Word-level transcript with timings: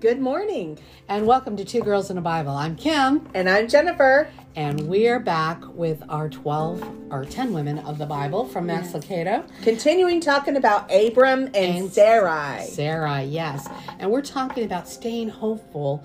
Good 0.00 0.20
morning. 0.20 0.78
And 1.08 1.26
welcome 1.26 1.56
to 1.56 1.64
Two 1.64 1.80
Girls 1.80 2.10
in 2.10 2.18
a 2.18 2.20
Bible. 2.20 2.50
I'm 2.52 2.76
Kim, 2.76 3.28
And 3.34 3.48
I'm 3.48 3.66
Jennifer. 3.68 4.28
and 4.54 4.88
we're 4.88 5.18
back 5.20 5.62
with 5.74 6.02
our 6.08 6.28
12 6.28 7.10
or 7.10 7.24
10 7.24 7.52
women 7.52 7.78
of 7.80 7.98
the 7.98 8.06
Bible 8.06 8.46
from 8.46 8.66
Max 8.66 8.88
Lucado. 8.92 9.44
Continuing 9.62 10.20
talking 10.20 10.56
about 10.56 10.90
Abram 10.92 11.46
and, 11.46 11.56
And 11.56 11.92
Sarai. 11.92 12.66
Sarah, 12.66 13.22
yes. 13.22 13.68
And 13.98 14.10
we're 14.10 14.22
talking 14.22 14.64
about 14.64 14.88
staying 14.88 15.28
hopeful 15.30 16.02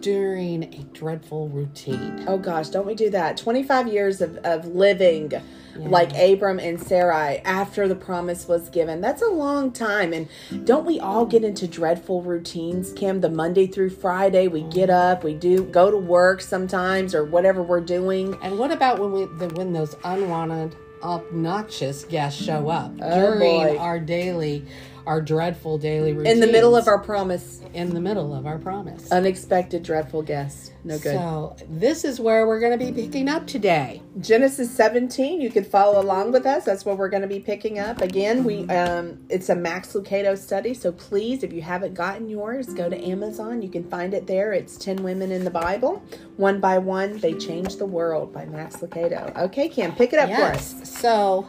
during 0.00 0.62
a 0.74 0.84
dreadful 0.92 1.48
routine. 1.48 2.24
Oh 2.26 2.38
gosh, 2.38 2.68
don't 2.70 2.86
we 2.86 2.94
do 2.94 3.10
that? 3.10 3.36
25 3.36 3.88
years 3.88 4.20
of, 4.20 4.36
of 4.38 4.66
living 4.66 5.32
like 5.78 6.16
Abram 6.16 6.58
and 6.58 6.80
Sarai 6.80 7.38
after 7.44 7.86
the 7.88 7.94
promise 7.94 8.46
was 8.48 8.68
given. 8.68 9.00
That's 9.00 9.22
a 9.22 9.28
long 9.28 9.72
time. 9.72 10.12
And 10.12 10.28
don't 10.64 10.84
we 10.86 10.98
all 11.00 11.26
get 11.26 11.44
into 11.44 11.66
dreadful 11.66 12.22
routines, 12.22 12.92
Kim? 12.92 13.20
The 13.20 13.30
Monday 13.30 13.66
through 13.66 13.90
Friday, 13.90 14.48
we 14.48 14.62
get 14.62 14.90
up, 14.90 15.24
we 15.24 15.34
do 15.34 15.64
go 15.64 15.90
to 15.90 15.96
work 15.96 16.40
sometimes 16.40 17.14
or 17.14 17.24
whatever 17.24 17.62
we're 17.62 17.80
doing. 17.80 18.36
And 18.42 18.58
what 18.58 18.70
about 18.70 18.98
when 18.98 19.12
we 19.12 19.24
the, 19.38 19.48
when 19.54 19.72
those 19.72 19.94
unwanted, 20.04 20.74
obnoxious 21.02 22.04
guests 22.04 22.42
show 22.42 22.68
up 22.68 22.92
Oh, 23.02 23.32
during 23.38 23.74
boy. 23.74 23.78
our 23.78 23.98
daily, 23.98 24.64
our 25.06 25.20
dreadful 25.20 25.78
daily 25.78 26.12
routine 26.12 26.32
In 26.32 26.40
the 26.40 26.46
middle 26.46 26.74
of 26.76 26.88
our 26.88 26.98
promise, 26.98 27.60
in 27.74 27.94
the 27.94 28.00
middle 28.00 28.34
of 28.34 28.46
our 28.46 28.58
promise? 28.58 29.10
unexpected 29.12 29.82
dreadful 29.82 30.22
guests. 30.22 30.72
No 30.84 30.98
good. 30.98 31.14
So 31.14 31.56
this 31.68 32.04
is 32.04 32.20
where 32.20 32.46
we're 32.46 32.60
going 32.60 32.78
to 32.78 32.84
be 32.84 32.92
picking 32.92 33.28
up 33.28 33.46
today. 33.46 34.02
Genesis 34.20 34.70
17. 34.70 35.40
You 35.40 35.50
can 35.50 35.64
follow 35.64 36.00
along 36.00 36.32
with 36.32 36.46
us. 36.46 36.64
That's 36.64 36.84
what 36.84 36.96
we're 36.98 37.08
going 37.08 37.22
to 37.22 37.28
be 37.28 37.40
picking 37.40 37.78
up. 37.78 38.00
Again, 38.00 38.44
we 38.44 38.68
um, 38.68 39.18
it's 39.28 39.48
a 39.48 39.54
Max 39.56 39.92
Lucado 39.94 40.36
study. 40.38 40.74
So 40.74 40.92
please, 40.92 41.42
if 41.42 41.52
you 41.52 41.62
haven't 41.62 41.94
gotten 41.94 42.28
yours, 42.28 42.66
go 42.68 42.88
to 42.88 43.04
Amazon. 43.04 43.62
You 43.62 43.68
can 43.68 43.88
find 43.88 44.14
it 44.14 44.26
there. 44.26 44.52
It's 44.52 44.76
10 44.76 45.02
Women 45.02 45.32
in 45.32 45.44
the 45.44 45.50
Bible. 45.50 46.02
One 46.36 46.60
by 46.60 46.78
one, 46.78 47.18
they 47.18 47.34
change 47.34 47.76
the 47.76 47.86
world 47.86 48.32
by 48.32 48.46
Max 48.46 48.76
Lucado. 48.76 49.36
Okay, 49.36 49.68
Kim, 49.68 49.92
pick 49.92 50.12
it 50.12 50.18
up 50.18 50.28
for 50.30 50.42
us. 50.42 50.88
So 50.88 51.48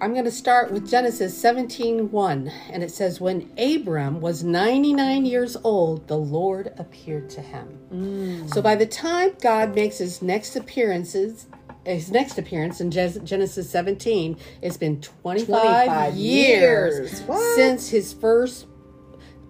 I'm 0.00 0.12
going 0.12 0.24
to 0.24 0.30
start 0.30 0.70
with 0.72 0.88
Genesis 0.90 1.40
17:1 1.42 2.50
and 2.70 2.82
it 2.82 2.90
says 2.90 3.20
when 3.20 3.50
Abram 3.58 4.20
was 4.20 4.42
99 4.42 5.24
years 5.24 5.56
old 5.62 6.08
the 6.08 6.16
Lord 6.18 6.72
appeared 6.78 7.30
to 7.30 7.40
him. 7.40 7.78
Mm. 7.92 8.52
So 8.52 8.60
by 8.60 8.74
the 8.74 8.86
time 8.86 9.30
God 9.40 9.74
makes 9.74 9.98
his 9.98 10.20
next 10.20 10.56
appearances 10.56 11.46
his 11.86 12.10
next 12.10 12.38
appearance 12.38 12.80
in 12.80 12.90
Genesis 12.90 13.70
17 13.70 14.36
it's 14.62 14.76
been 14.76 15.00
25, 15.00 15.46
25 15.46 16.14
years, 16.14 17.22
years. 17.28 17.54
Since 17.54 17.88
his 17.90 18.12
first 18.12 18.66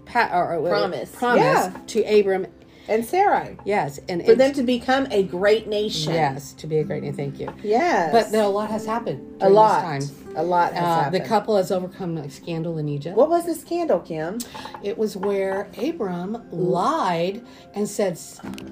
pa- 0.05 0.31
or, 0.33 0.57
or- 0.57 0.69
Promise. 0.69 1.11
promise 1.13 1.43
Yeah. 1.43 1.73
to 1.87 2.03
Abram 2.21 2.47
And 2.87 3.05
Sarai. 3.05 3.57
yes 3.65 3.99
and 4.11 4.23
For 4.27 4.35
them 4.35 4.53
to 4.53 4.63
become 4.63 5.07
a 5.11 5.23
great 5.23 5.69
nation. 5.69 6.13
yes 6.13 6.53
to 6.55 6.67
be 6.67 6.79
a 6.79 6.85
great 6.85 7.03
nation. 7.03 7.17
thank 7.17 7.41
you 7.41 7.49
Yes. 7.63 8.13
but 8.13 8.31
there, 8.31 8.43
a 8.45 8.49
lot 8.49 8.69
has 8.71 8.85
happened 8.85 9.37
a 9.41 9.49
lot. 9.49 9.99
this 10.01 10.11
time 10.11 10.24
A 10.37 10.43
lot 10.43 10.73
has 10.73 11.07
uh, 11.07 11.11
the 11.11 11.21
couple 11.21 11.57
has 11.57 11.71
overcome 11.71 12.17
a 12.19 12.29
scandal 12.31 12.79
in 12.79 12.89
Egypt. 12.89 13.17
what 13.17 13.29
was 13.29 13.47
the 13.47 13.55
scandal, 13.55 14.01
Kim? 14.01 14.39
It 14.83 14.99
was 14.99 15.17
where 15.17 15.69
Abram 15.79 16.45
lied 16.51 17.45
and 17.75 17.89
said, 17.89 18.19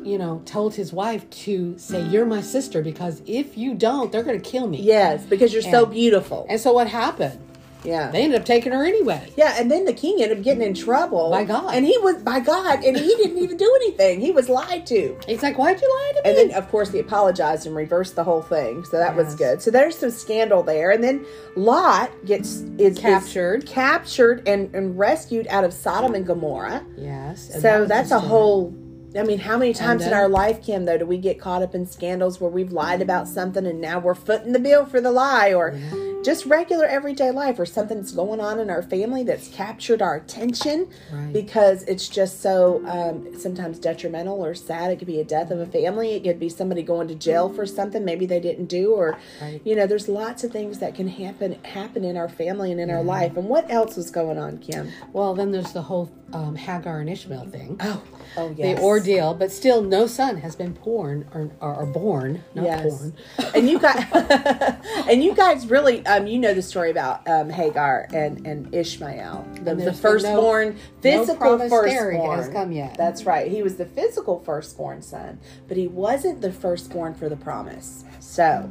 you 0.03 0.19
know, 0.19 0.43
told 0.45 0.75
his 0.75 0.93
wife 0.93 1.29
to 1.31 1.77
say, 1.79 2.03
You're 2.03 2.27
my 2.27 2.41
sister 2.41 2.83
because 2.83 3.23
if 3.27 3.57
you 3.57 3.75
don't, 3.75 4.11
they're 4.13 4.23
going 4.23 4.41
to 4.41 4.51
kill 4.51 4.67
me. 4.67 4.81
Yes, 4.83 5.25
because 5.25 5.53
you're 5.53 5.63
so 5.63 5.87
beautiful. 5.87 6.47
And 6.49 6.61
so 6.61 6.73
what 6.73 6.89
happened? 6.89 7.39
Yeah. 7.85 8.11
They 8.11 8.23
ended 8.23 8.41
up 8.41 8.47
taking 8.47 8.73
her 8.73 8.85
anyway. 8.85 9.33
Yeah, 9.37 9.55
and 9.59 9.71
then 9.71 9.85
the 9.85 9.93
king 9.93 10.23
ended 10.23 10.39
up 10.39 10.45
getting 10.45 10.63
in 10.63 10.75
trouble 10.75 11.31
By 11.31 11.45
God. 11.45 11.75
and 11.75 11.85
he 11.85 11.97
was 11.99 12.17
by 12.23 12.41
God, 12.41 12.85
and 12.85 12.97
he 12.97 13.09
didn't 13.17 13.39
even 13.39 13.57
do 13.57 13.73
anything. 13.83 14.21
He 14.21 14.31
was 14.31 14.49
lied 14.49 14.87
to, 14.87 15.19
He's 15.27 15.43
like, 15.43 15.59
Why'd 15.59 15.81
you 15.81 15.89
lie 15.89 16.13
to 16.17 16.23
me? 16.23 16.31
and 16.41 16.51
then 16.51 16.57
of 16.59 16.69
course 16.71 16.91
he 16.93 16.99
apologized 16.99 17.67
and 17.67 17.75
reversed 17.75 18.17
the 18.17 18.25
whole 18.25 18.43
thing. 18.43 18.85
So 18.85 18.99
that 18.99 19.15
was 19.17 19.35
good. 19.35 19.61
So 19.63 19.71
there's 19.71 19.97
some 19.99 20.11
scandal 20.11 20.63
there, 20.63 20.91
and 20.91 21.03
then 21.03 21.25
Lot 21.57 22.11
gets 22.25 22.61
is 22.79 22.99
Captured. 22.99 23.65
is 23.65 23.71
captured, 23.71 24.47
and, 24.49 24.75
and 24.75 24.99
rescued 24.99 25.47
out 25.49 25.65
of 25.65 25.73
Sodom 25.73 26.15
and 26.15 26.27
Gomorrah. 26.27 26.85
yes. 26.97 27.51
and 27.51 27.63
So 27.63 27.81
was 27.81 27.89
that's 27.89 28.11
a 28.11 28.21
whole. 28.21 28.75
I 29.15 29.25
mean, 29.25 29.39
how 29.39 29.59
many 29.59 29.75
times 29.75 30.07
in 30.07 30.15
our 30.15 30.27
life, 30.27 30.63
Kim, 30.65 30.87
though, 30.87 30.97
do 30.97 31.05
we 31.05 31.19
get 31.19 31.39
caught 31.39 31.61
up 31.63 31.75
in 31.75 31.85
scandals 31.85 32.41
where 32.41 32.51
we've 32.51 32.73
lied 32.73 33.03
about 33.03 33.29
something 33.29 33.67
and 33.67 33.79
now 33.79 33.99
we're 33.99 34.15
footing 34.15 34.53
the 34.55 34.59
bill 34.59 34.87
for 34.87 35.03
the 35.03 35.11
lie, 35.13 35.53
or 35.53 35.73
just 36.23 36.47
regular 36.47 36.87
everyday 36.87 37.31
life, 37.31 37.59
or 37.59 37.67
something's 37.67 38.13
going 38.13 38.41
on 38.41 38.59
in 38.59 38.71
our 38.71 38.83
family 38.83 39.23
that's 39.23 39.49
captured 39.49 40.01
our 40.03 40.17
attention 40.17 40.89
Right. 41.13 41.33
because 41.33 41.83
it's 41.85 42.09
just 42.09 42.41
so 42.41 42.83
um, 42.87 43.39
sometimes 43.39 43.79
detrimental 43.79 44.45
or 44.45 44.55
sad. 44.55 44.91
It 44.91 44.97
could 44.99 45.07
be 45.09 45.21
a 45.21 45.25
death 45.25 45.51
of 45.51 45.59
a 45.61 45.67
family, 45.67 46.15
it 46.15 46.25
could 46.25 46.39
be 46.41 46.49
somebody 46.49 46.83
going 46.83 47.09
to 47.09 47.15
jail 47.15 47.49
for 47.49 47.67
something 47.67 48.05
maybe 48.05 48.27
they 48.27 48.41
didn't 48.41 48.67
do, 48.67 48.93
or 48.93 49.19
Right. 49.41 49.61
you 49.65 49.75
know, 49.77 49.87
there's 49.87 50.09
lots 50.09 50.45
of 50.45 50.53
things 50.53 50.79
that 50.79 50.95
can 50.95 51.09
happen 51.09 51.63
happen 51.65 52.05
in 52.05 52.17
our 52.17 52.29
family 52.29 52.71
and 52.73 52.81
in 52.81 52.91
our 52.91 53.03
life. 53.03 53.37
And 53.37 53.49
what 53.49 53.71
else 53.71 53.97
was 53.97 54.11
going 54.11 54.39
on, 54.39 54.59
Kim? 54.59 54.91
Well, 55.13 55.35
then 55.35 55.53
there's 55.53 55.73
the 55.73 55.83
whole 55.83 56.11
um, 56.33 56.57
Hagar 56.57 57.01
and 57.01 57.11
Ishmael 57.11 57.47
thing. 57.47 57.77
Oh, 57.81 58.03
oh 58.37 58.55
yes. 58.57 58.79
The 58.79 58.83
ordeal, 58.85 59.35
but 59.35 59.53
still, 59.53 59.83
no 59.83 60.07
son 60.07 60.39
has 60.39 60.57
been 60.57 60.73
born 60.73 61.29
or, 61.35 61.51
or, 61.61 61.75
or 61.75 61.87
born, 61.87 62.43
not 62.55 62.65
yes. 62.65 62.99
born. 62.99 63.15
and 63.55 63.69
you 63.69 63.79
guys, 63.79 64.07
and 65.11 65.23
you 65.23 65.35
guys 65.35 65.67
really, 65.67 66.05
um, 66.19 66.27
you 66.27 66.39
know 66.39 66.55
the 66.55 66.63
story 66.63 66.91
about 66.91 67.27
um, 67.29 67.49
Hagar 67.51 68.09
and 68.13 68.47
and 68.47 68.75
Ishmael, 68.75 69.47
the, 69.63 69.71
And 69.73 69.81
the 69.81 69.85
there's 69.85 69.87
no- 69.87 69.93
firstborn, 70.11 70.77
physical 71.01 71.61
heir 71.63 71.69
firstborn. 71.69 72.39
has 72.39 72.49
come 72.49 72.73
yet. 72.73 72.97
That's 72.97 73.25
right. 73.25 73.51
He 73.51 73.63
was 73.63 73.77
the 73.77 73.87
physical 73.87 74.41
firstborn 74.41 75.03
son, 75.03 75.41
but 75.69 75.77
he 75.77 75.87
wasn't 75.89 76.41
the 76.41 76.53
firstborn 76.53 77.15
for 77.15 77.29
the 77.29 77.37
promise. 77.37 78.05
So, 78.21 78.71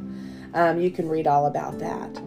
um, 0.54 0.80
you 0.80 0.90
can 0.90 1.08
read 1.08 1.26
all 1.26 1.46
about 1.46 1.78
that. 1.78 2.22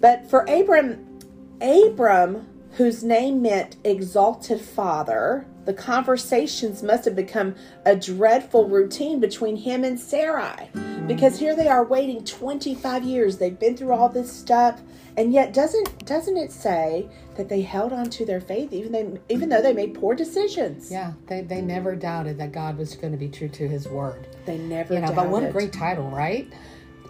But 0.00 0.28
for 0.28 0.40
Abram, 0.44 1.20
Abram, 1.60 2.46
whose 2.72 3.02
name 3.04 3.40
meant 3.42 3.76
exalted 3.84 4.60
father, 4.60 5.46
the 5.64 5.74
conversations 5.74 6.82
must 6.82 7.04
have 7.04 7.16
become 7.16 7.54
a 7.84 7.96
dreadful 7.96 8.68
routine 8.68 9.20
between 9.20 9.56
him 9.56 9.84
and 9.84 9.98
Sarai. 9.98 10.70
Because 11.06 11.38
here 11.38 11.54
they 11.54 11.68
are 11.68 11.84
waiting 11.84 12.24
25 12.24 13.04
years. 13.04 13.36
They've 13.36 13.58
been 13.58 13.76
through 13.76 13.92
all 13.92 14.08
this 14.08 14.32
stuff. 14.32 14.80
And 15.16 15.32
yet 15.32 15.54
doesn't 15.54 16.06
doesn't 16.06 16.36
it 16.36 16.50
say 16.50 17.08
that 17.36 17.48
they 17.48 17.62
held 17.62 17.92
on 17.92 18.10
to 18.10 18.24
their 18.24 18.40
faith 18.40 18.72
even 18.72 18.90
they 18.90 19.20
even 19.32 19.48
though 19.48 19.62
they 19.62 19.72
made 19.72 19.94
poor 19.94 20.14
decisions? 20.14 20.90
Yeah, 20.90 21.12
they, 21.28 21.42
they 21.42 21.60
never 21.60 21.94
doubted 21.94 22.38
that 22.38 22.50
God 22.50 22.76
was 22.76 22.96
going 22.96 23.12
to 23.12 23.18
be 23.18 23.28
true 23.28 23.48
to 23.48 23.68
his 23.68 23.86
word. 23.86 24.26
They 24.44 24.58
never 24.58 24.94
You 24.94 25.00
know, 25.00 25.12
but 25.12 25.28
what 25.28 25.44
a 25.44 25.52
great 25.52 25.72
title, 25.72 26.10
right? 26.10 26.52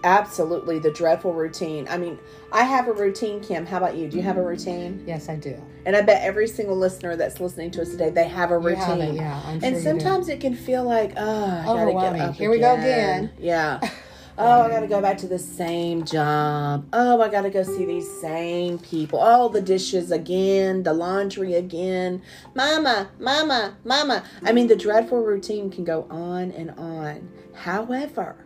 Absolutely, 0.04 0.78
the 0.78 0.90
dreadful 0.90 1.32
routine. 1.32 1.88
I 1.88 1.96
mean, 1.96 2.18
I 2.52 2.62
have 2.64 2.88
a 2.88 2.92
routine, 2.92 3.40
Kim. 3.40 3.64
How 3.64 3.78
about 3.78 3.96
you? 3.96 4.06
Do 4.06 4.18
you 4.18 4.22
have 4.22 4.36
a 4.36 4.40
mm. 4.40 4.48
routine? 4.48 5.02
Yes, 5.06 5.30
I 5.30 5.36
do. 5.36 5.60
And 5.86 5.96
I 5.96 6.02
bet 6.02 6.22
every 6.22 6.46
single 6.46 6.76
listener 6.76 7.16
that's 7.16 7.40
listening 7.40 7.70
to 7.72 7.82
us 7.82 7.90
today, 7.90 8.10
they 8.10 8.28
have 8.28 8.50
a 8.50 8.58
routine. 8.58 8.78
have 8.78 8.98
it, 9.00 9.14
yeah, 9.14 9.42
I'm 9.46 9.60
sure 9.60 9.68
and 9.68 9.82
sometimes 9.82 10.28
it 10.28 10.40
can 10.40 10.54
feel 10.54 10.84
like, 10.84 11.14
oh, 11.16 11.44
I 11.46 11.64
gotta 11.64 11.80
Overwhelming. 11.80 12.20
get 12.20 12.28
up 12.28 12.34
Here 12.34 12.50
we 12.50 12.58
go 12.58 12.74
again. 12.74 13.32
Yeah. 13.38 13.80
Oh, 14.36 14.62
I 14.62 14.68
gotta 14.68 14.88
go 14.88 15.00
back 15.00 15.18
to 15.18 15.28
the 15.28 15.38
same 15.38 16.04
job. 16.04 16.88
Oh, 16.92 17.20
I 17.20 17.28
gotta 17.28 17.50
go 17.50 17.62
see 17.62 17.84
these 17.84 18.10
same 18.20 18.80
people. 18.80 19.20
Oh, 19.22 19.48
the 19.48 19.60
dishes 19.60 20.10
again, 20.10 20.82
the 20.82 20.92
laundry 20.92 21.54
again. 21.54 22.20
Mama, 22.52 23.10
mama, 23.20 23.76
mama. 23.84 24.24
I 24.42 24.50
mean, 24.50 24.66
the 24.66 24.74
dreadful 24.74 25.22
routine 25.22 25.70
can 25.70 25.84
go 25.84 26.08
on 26.10 26.50
and 26.50 26.72
on. 26.72 27.28
However, 27.54 28.44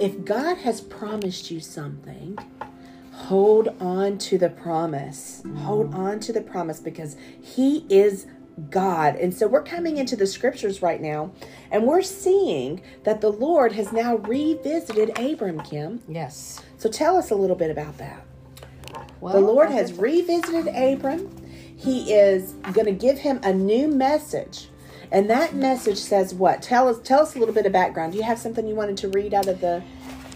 if 0.00 0.24
God 0.24 0.58
has 0.58 0.80
promised 0.80 1.50
you 1.50 1.60
something, 1.60 2.38
hold 3.12 3.68
on 3.80 4.18
to 4.18 4.38
the 4.38 4.50
promise. 4.50 5.42
Hold 5.58 5.94
on 5.94 6.20
to 6.20 6.32
the 6.32 6.40
promise 6.40 6.80
because 6.80 7.16
He 7.40 7.86
is 7.88 8.26
God. 8.68 9.16
And 9.16 9.32
so 9.32 9.46
we're 9.46 9.62
coming 9.62 9.96
into 9.96 10.16
the 10.16 10.26
scriptures 10.26 10.82
right 10.82 11.00
now 11.00 11.32
and 11.70 11.86
we're 11.86 12.02
seeing 12.02 12.82
that 13.04 13.20
the 13.20 13.32
Lord 13.32 13.72
has 13.72 13.92
now 13.92 14.16
revisited 14.16 15.18
Abram, 15.18 15.60
Kim. 15.60 16.02
Yes. 16.08 16.60
So 16.76 16.90
tell 16.90 17.16
us 17.16 17.30
a 17.30 17.34
little 17.34 17.56
bit 17.56 17.70
about 17.70 17.96
that. 17.98 18.26
Well, 19.20 19.34
The 19.34 19.40
Lord 19.40 19.70
has 19.70 19.92
revisited 19.92 20.68
Abram. 20.68 21.30
He 21.76 22.12
is 22.12 22.52
going 22.72 22.86
to 22.86 22.92
give 22.92 23.18
him 23.18 23.40
a 23.42 23.52
new 23.52 23.88
message. 23.88 24.69
And 25.12 25.28
that 25.28 25.54
message 25.54 25.98
says 25.98 26.34
what? 26.34 26.62
Tell 26.62 26.88
us 26.88 27.00
tell 27.02 27.20
us 27.20 27.34
a 27.34 27.38
little 27.38 27.54
bit 27.54 27.66
of 27.66 27.72
background. 27.72 28.12
Do 28.12 28.18
you 28.18 28.24
have 28.24 28.38
something 28.38 28.66
you 28.66 28.74
wanted 28.74 28.96
to 28.98 29.08
read 29.08 29.34
out 29.34 29.48
of 29.48 29.60
the 29.60 29.82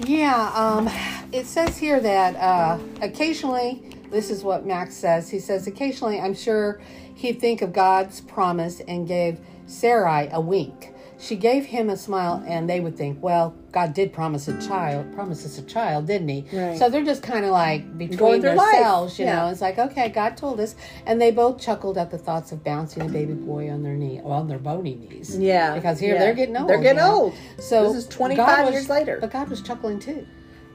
Yeah, 0.00 0.50
um, 0.54 0.90
it 1.32 1.46
says 1.46 1.78
here 1.78 2.00
that 2.00 2.34
uh, 2.36 2.78
occasionally, 3.00 3.82
this 4.10 4.30
is 4.30 4.42
what 4.42 4.66
Max 4.66 4.94
says. 4.94 5.30
He 5.30 5.38
says, 5.38 5.66
occasionally, 5.66 6.20
I'm 6.20 6.34
sure 6.34 6.80
he'd 7.14 7.40
think 7.40 7.62
of 7.62 7.72
God's 7.72 8.20
promise 8.20 8.80
and 8.80 9.06
gave 9.06 9.38
Sarai 9.66 10.28
a 10.32 10.40
wink. 10.40 10.93
She 11.24 11.36
gave 11.36 11.64
him 11.66 11.88
a 11.88 11.96
smile, 11.96 12.42
and 12.46 12.68
they 12.68 12.80
would 12.80 12.96
think, 12.96 13.22
well, 13.22 13.54
God 13.72 13.94
did 13.94 14.12
promise 14.12 14.46
a 14.46 14.60
child, 14.60 15.12
promise 15.14 15.44
us 15.44 15.58
a 15.58 15.62
child, 15.62 16.06
didn't 16.06 16.28
He? 16.28 16.44
Right. 16.52 16.78
So 16.78 16.88
they're 16.90 17.04
just 17.04 17.22
kind 17.22 17.44
of 17.44 17.50
like 17.50 17.96
between 17.98 18.40
themselves, 18.40 19.18
you 19.18 19.24
Yeah. 19.24 19.36
know. 19.36 19.48
It's 19.48 19.60
like, 19.60 19.78
okay, 19.78 20.08
God 20.10 20.36
told 20.36 20.60
us, 20.60 20.76
and 21.06 21.20
they 21.20 21.30
both 21.30 21.60
chuckled 21.60 21.96
at 21.98 22.10
the 22.10 22.18
thoughts 22.18 22.52
of 22.52 22.62
bouncing 22.62 23.02
a 23.02 23.08
baby 23.08 23.32
boy 23.34 23.70
on 23.70 23.82
their 23.82 23.94
knee, 23.94 24.20
on 24.24 24.46
their 24.48 24.58
bony 24.58 24.94
knees. 24.94 25.36
Yeah, 25.38 25.74
because 25.74 25.98
here 25.98 26.14
yeah. 26.14 26.20
they're 26.20 26.34
getting 26.34 26.56
old. 26.56 26.68
They're 26.68 26.78
getting 26.80 26.98
you 26.98 27.04
know? 27.08 27.22
old. 27.24 27.34
So 27.58 27.92
This 27.92 28.04
is 28.04 28.08
25 28.08 28.72
years 28.72 28.88
later. 28.88 29.18
but 29.20 29.30
God 29.32 29.48
was 29.48 29.62
chuckling 29.62 29.98
too. 29.98 30.26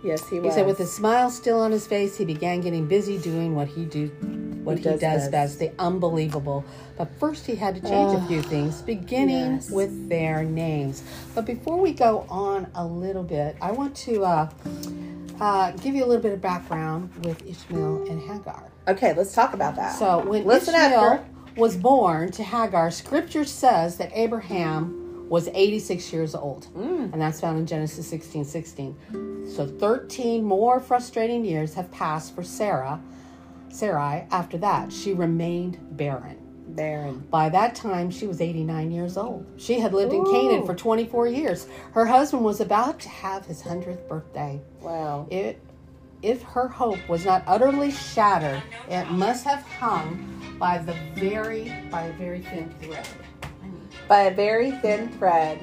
Yes, 0.03 0.27
he 0.29 0.39
was. 0.39 0.53
He 0.53 0.59
said, 0.59 0.65
with 0.65 0.79
a 0.79 0.85
smile 0.85 1.29
still 1.29 1.59
on 1.59 1.71
his 1.71 1.85
face, 1.85 2.17
he 2.17 2.23
began 2.25 2.61
getting 2.61 2.87
busy 2.87 3.17
doing 3.17 3.53
what 3.55 3.67
he 3.67 3.83
do, 3.85 4.09
what 4.69 4.77
He 4.79 4.83
he, 4.83 4.89
does 4.91 4.99
does, 5.01 5.21
best. 5.29 5.31
best, 5.31 5.59
the 5.59 5.71
unbelievable. 5.79 6.63
But 6.97 7.09
first, 7.19 7.45
he 7.45 7.55
had 7.55 7.75
to 7.75 7.81
change 7.81 8.13
a 8.17 8.25
few 8.27 8.41
things, 8.41 8.81
beginning 8.81 9.55
yes. 9.55 9.69
with 9.69 10.09
their 10.09 10.43
names. 10.43 11.03
But 11.35 11.45
before 11.45 11.77
we 11.77 11.91
go 11.93 12.25
on 12.29 12.67
a 12.75 12.85
little 12.85 13.23
bit, 13.23 13.55
I 13.61 13.71
want 13.71 13.95
to 13.97 14.23
uh, 14.23 14.49
uh, 15.39 15.71
give 15.71 15.95
you 15.95 16.03
a 16.03 16.07
little 16.07 16.21
bit 16.23 16.33
of 16.33 16.41
background 16.41 17.09
with 17.23 17.45
Ishmael 17.47 18.09
and 18.09 18.21
Hagar. 18.21 18.63
okay, 18.87 19.13
let's 19.13 19.33
talk 19.33 19.53
about 19.53 19.75
that. 19.75 19.97
So 19.97 20.19
when 20.25 20.45
Listen 20.45 20.75
Ishmael 20.75 21.25
was 21.55 21.75
born 21.77 22.31
to 22.33 22.43
Hagar, 22.43 22.91
Scripture 22.91 23.45
says 23.45 23.97
that 23.97 24.11
Abraham 24.13 25.27
was 25.29 25.47
86 25.53 26.11
years 26.11 26.33
old, 26.33 26.67
Mm. 26.75 27.13
and 27.13 27.21
that's 27.21 27.39
found 27.39 27.59
in 27.59 27.65
Genesis 27.67 28.07
16, 28.07 28.45
16. 28.45 28.95
So 29.55 29.65
13 29.67 30.43
more 30.43 30.79
frustrating 30.79 31.45
years 31.45 31.75
have 31.75 31.91
passed 31.91 32.33
for 32.35 32.43
Sarah, 32.43 32.99
Sarai. 33.71 34.27
After 34.31 34.57
that, 34.59 34.91
she 34.91 35.13
remained 35.13 35.77
barren. 35.97 36.37
Barren. 36.67 37.19
By 37.29 37.49
that 37.49 37.75
time, 37.75 38.11
she 38.11 38.27
was 38.27 38.41
89 38.41 38.91
years 38.91 39.17
old. 39.17 39.45
She 39.57 39.79
had 39.79 39.93
lived 39.93 40.13
in 40.13 40.23
Canaan 40.25 40.65
for 40.65 40.75
24 40.75 41.27
years. 41.27 41.67
Her 41.93 42.05
husband 42.05 42.43
was 42.43 42.61
about 42.61 42.99
to 43.01 43.09
have 43.09 43.45
his 43.45 43.61
100th 43.61 44.07
birthday. 44.07 44.61
Wow. 44.81 45.27
It, 45.29 45.59
if 46.21 46.41
her 46.43 46.67
hope 46.67 46.99
was 47.09 47.25
not 47.25 47.43
utterly 47.47 47.91
shattered, 47.91 48.61
it 48.89 49.09
must 49.09 49.43
have 49.45 49.61
hung 49.63 50.57
by 50.59 50.77
the 50.77 50.93
very 51.15 51.73
by 51.89 52.03
a 52.03 52.13
very 52.13 52.41
thin 52.41 52.73
thread. 52.81 53.07
By 54.07 54.21
a 54.23 54.35
very 54.35 54.71
thin 54.71 55.09
thread. 55.13 55.59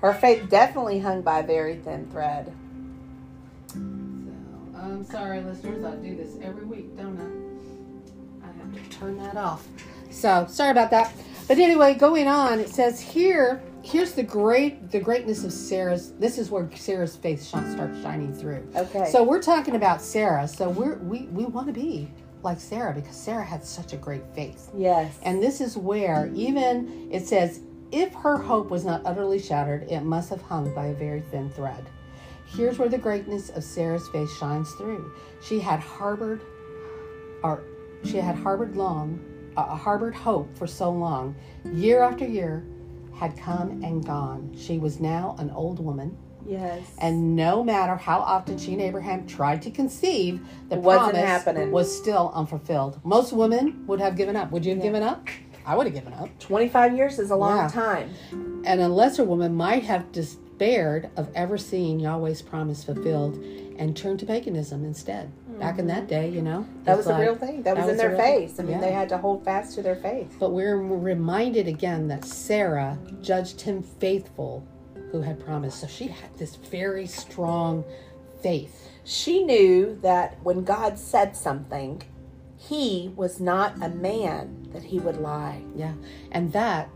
Her 0.00 0.14
faith 0.14 0.48
definitely 0.48 1.00
hung 1.00 1.22
by 1.22 1.40
a 1.40 1.46
very 1.46 1.76
thin 1.76 2.08
thread. 2.10 2.54
I'm 4.98 5.04
sorry, 5.04 5.40
listeners. 5.42 5.84
I 5.84 5.94
do 5.94 6.16
this 6.16 6.34
every 6.42 6.64
week, 6.64 6.96
don't 6.96 7.20
I? 7.20 8.48
I 8.48 8.50
have 8.50 8.74
to 8.74 8.98
turn 8.98 9.16
that 9.18 9.36
off. 9.36 9.68
So 10.10 10.44
sorry 10.48 10.72
about 10.72 10.90
that. 10.90 11.12
But 11.46 11.58
anyway, 11.58 11.94
going 11.94 12.26
on, 12.26 12.58
it 12.58 12.68
says 12.68 13.00
here. 13.00 13.62
Here's 13.84 14.10
the 14.10 14.24
great 14.24 14.90
the 14.90 14.98
greatness 14.98 15.44
of 15.44 15.52
Sarah's. 15.52 16.10
This 16.14 16.36
is 16.36 16.50
where 16.50 16.68
Sarah's 16.74 17.14
faith 17.14 17.44
sh- 17.44 17.50
starts 17.50 18.02
shining 18.02 18.34
through. 18.34 18.66
Okay. 18.74 19.08
So 19.12 19.22
we're 19.22 19.40
talking 19.40 19.76
about 19.76 20.02
Sarah. 20.02 20.48
So 20.48 20.68
we're 20.68 20.96
we 20.96 21.26
we 21.26 21.44
want 21.44 21.68
to 21.68 21.72
be 21.72 22.10
like 22.42 22.58
Sarah 22.58 22.92
because 22.92 23.14
Sarah 23.14 23.44
had 23.44 23.62
such 23.62 23.92
a 23.92 23.96
great 23.96 24.24
faith. 24.34 24.68
yes. 24.76 25.16
And 25.22 25.40
this 25.40 25.60
is 25.60 25.76
where 25.76 26.28
even 26.34 27.08
it 27.12 27.24
says, 27.24 27.60
if 27.92 28.12
her 28.14 28.36
hope 28.36 28.68
was 28.68 28.84
not 28.84 29.02
utterly 29.04 29.38
shattered, 29.38 29.84
it 29.84 30.00
must 30.00 30.28
have 30.30 30.42
hung 30.42 30.74
by 30.74 30.86
a 30.86 30.94
very 30.94 31.20
thin 31.20 31.50
thread. 31.50 31.86
Here's 32.56 32.78
where 32.78 32.88
the 32.88 32.98
greatness 32.98 33.50
of 33.50 33.62
Sarah's 33.62 34.08
faith 34.08 34.34
shines 34.38 34.70
through. 34.72 35.12
She 35.42 35.60
had 35.60 35.80
harbored, 35.80 36.40
or 37.42 37.62
she 38.04 38.16
had 38.16 38.36
harbored 38.36 38.76
long, 38.76 39.20
uh, 39.56 39.62
harbored 39.76 40.14
hope 40.14 40.56
for 40.56 40.66
so 40.66 40.90
long. 40.90 41.34
Year 41.72 42.02
after 42.02 42.26
year 42.26 42.64
had 43.14 43.36
come 43.36 43.82
and 43.84 44.04
gone. 44.04 44.54
She 44.56 44.78
was 44.78 44.98
now 45.00 45.36
an 45.38 45.50
old 45.50 45.78
woman. 45.84 46.16
yes. 46.46 46.80
And 47.00 47.36
no 47.36 47.62
matter 47.62 47.96
how 47.96 48.20
often 48.20 48.56
she 48.56 48.72
and 48.72 48.80
Abraham 48.80 49.26
tried 49.26 49.60
to 49.62 49.70
conceive, 49.70 50.40
the 50.70 50.76
Wasn't 50.76 51.10
promise 51.12 51.28
happening. 51.28 51.70
was 51.70 51.94
still 51.94 52.32
unfulfilled. 52.34 53.00
Most 53.04 53.32
women 53.34 53.84
would 53.86 54.00
have 54.00 54.16
given 54.16 54.36
up. 54.36 54.50
Would 54.52 54.64
you 54.64 54.72
have 54.74 54.82
given 54.82 55.02
up? 55.02 55.26
I 55.66 55.76
would 55.76 55.86
have 55.86 55.94
given 55.94 56.14
up. 56.14 56.30
25 56.38 56.96
years 56.96 57.18
is 57.18 57.30
a 57.30 57.36
long 57.36 57.56
Yeah. 57.58 57.68
time. 57.68 58.10
And 58.64 58.80
a 58.80 58.88
lesser 58.88 59.24
woman 59.24 59.54
might 59.54 59.82
have 59.84 60.10
despaired 60.58 61.08
of 61.16 61.28
ever 61.36 61.56
seeing 61.56 62.00
Yahweh's 62.00 62.42
promise 62.42 62.82
fulfilled 62.82 63.36
and 63.78 63.96
turned 63.96 64.18
to 64.18 64.26
paganism 64.26 64.84
instead. 64.84 65.30
Back 65.60 65.78
in 65.78 65.86
that 65.86 66.08
day, 66.08 66.28
you 66.28 66.42
know, 66.42 66.60
Mm-hmm. 66.68 66.84
That 66.84 66.96
was 66.96 67.06
a 67.06 67.18
real 67.18 67.36
thing. 67.36 67.62
That 67.62 67.76
was 67.76 67.86
that 67.86 67.90
in 67.92 67.96
was 67.96 68.04
a 68.04 68.08
their 68.08 68.16
face. 68.16 68.58
I 68.58 68.62
mean, 68.64 68.72
Yeah. 68.72 68.80
they 68.80 68.92
had 68.92 69.08
to 69.10 69.18
hold 69.18 69.44
fast 69.44 69.74
to 69.76 69.82
their 69.82 69.94
faith. 69.96 70.36
But 70.40 70.50
we're 70.50 70.76
reminded 70.76 71.68
again 71.68 72.08
that 72.08 72.24
Sarah 72.24 72.98
judged 73.22 73.60
him 73.60 73.82
faithful 73.82 74.66
who 75.12 75.20
had 75.22 75.38
promised. 75.44 75.80
So 75.80 75.86
she 75.86 76.08
had 76.08 76.36
this 76.38 76.56
very 76.56 77.06
strong 77.06 77.84
faith. 78.42 78.88
She 79.04 79.44
knew 79.44 79.96
that 80.02 80.38
when 80.42 80.64
God 80.64 80.98
said 80.98 81.36
something, 81.36 82.02
he 82.56 83.12
was 83.14 83.38
not 83.40 83.74
a 83.82 83.88
man 83.88 84.68
that 84.72 84.82
he 84.82 84.98
would 84.98 85.16
lie. 85.18 85.62
Yeah. 85.76 85.94
And 86.32 86.52
that 86.52 86.88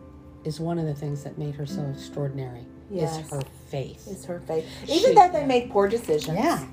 is 0.45 0.59
one 0.59 0.79
of 0.79 0.87
the 0.87 0.95
things 0.95 1.23
that 1.25 1.39
made 1.39 1.55
her 1.55 1.67
so 1.67 1.83
extraordinary. 1.95 2.67
Yes. 2.93 3.19
Is 3.25 3.31
her 3.31 3.43
faith. 3.69 4.07
Is 4.09 4.25
her 4.27 4.41
faith. 4.47 4.67
Even 4.85 5.11
She- 5.11 5.15
though 5.15 5.31
they 5.33 5.45
made 5.47 5.71
poor 5.71 5.89
decisions. 5.89 6.39
Yeah. 6.39 6.65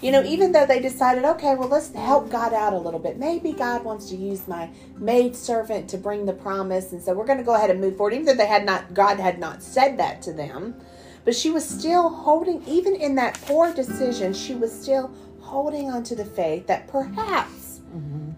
You 0.00 0.12
know, 0.12 0.22
even 0.22 0.52
though 0.52 0.64
they 0.66 0.78
decided, 0.80 1.24
okay, 1.24 1.56
well, 1.56 1.68
let's 1.68 1.92
help 1.92 2.30
God 2.30 2.52
out 2.54 2.72
a 2.72 2.78
little 2.78 3.00
bit. 3.00 3.18
Maybe 3.18 3.52
God 3.52 3.84
wants 3.84 4.08
to 4.10 4.16
use 4.16 4.46
my 4.46 4.70
maid 4.96 5.34
servant 5.34 5.88
to 5.90 5.98
bring 5.98 6.24
the 6.24 6.32
promise, 6.32 6.92
and 6.92 7.02
so 7.02 7.14
we're 7.14 7.24
going 7.26 7.38
to 7.38 7.44
go 7.44 7.54
ahead 7.54 7.70
and 7.70 7.80
move 7.80 7.96
forward. 7.96 8.12
Even 8.14 8.26
though 8.26 8.34
they 8.34 8.46
had 8.46 8.64
not, 8.64 8.94
God 8.94 9.18
had 9.18 9.40
not 9.40 9.60
said 9.60 9.98
that 9.98 10.22
to 10.22 10.32
them, 10.32 10.76
but 11.24 11.34
she 11.34 11.50
was 11.50 11.68
still 11.68 12.08
holding. 12.10 12.62
Even 12.66 12.94
in 12.94 13.16
that 13.16 13.40
poor 13.42 13.72
decision, 13.74 14.32
she 14.34 14.54
was 14.54 14.70
still 14.72 15.10
holding 15.40 15.90
on 15.90 16.04
to 16.04 16.14
the 16.14 16.24
faith 16.24 16.68
that 16.68 16.86
perhaps, 16.86 17.80
Mhm. 17.92 18.34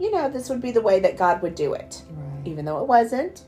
you 0.00 0.10
know, 0.10 0.28
this 0.28 0.48
would 0.48 0.60
be 0.60 0.72
the 0.72 0.80
way 0.82 0.98
that 0.98 1.16
God 1.16 1.42
would 1.42 1.54
do 1.54 1.74
it, 1.74 2.02
Right. 2.10 2.44
even 2.46 2.64
though 2.64 2.80
it 2.80 2.88
wasn't. 2.88 3.42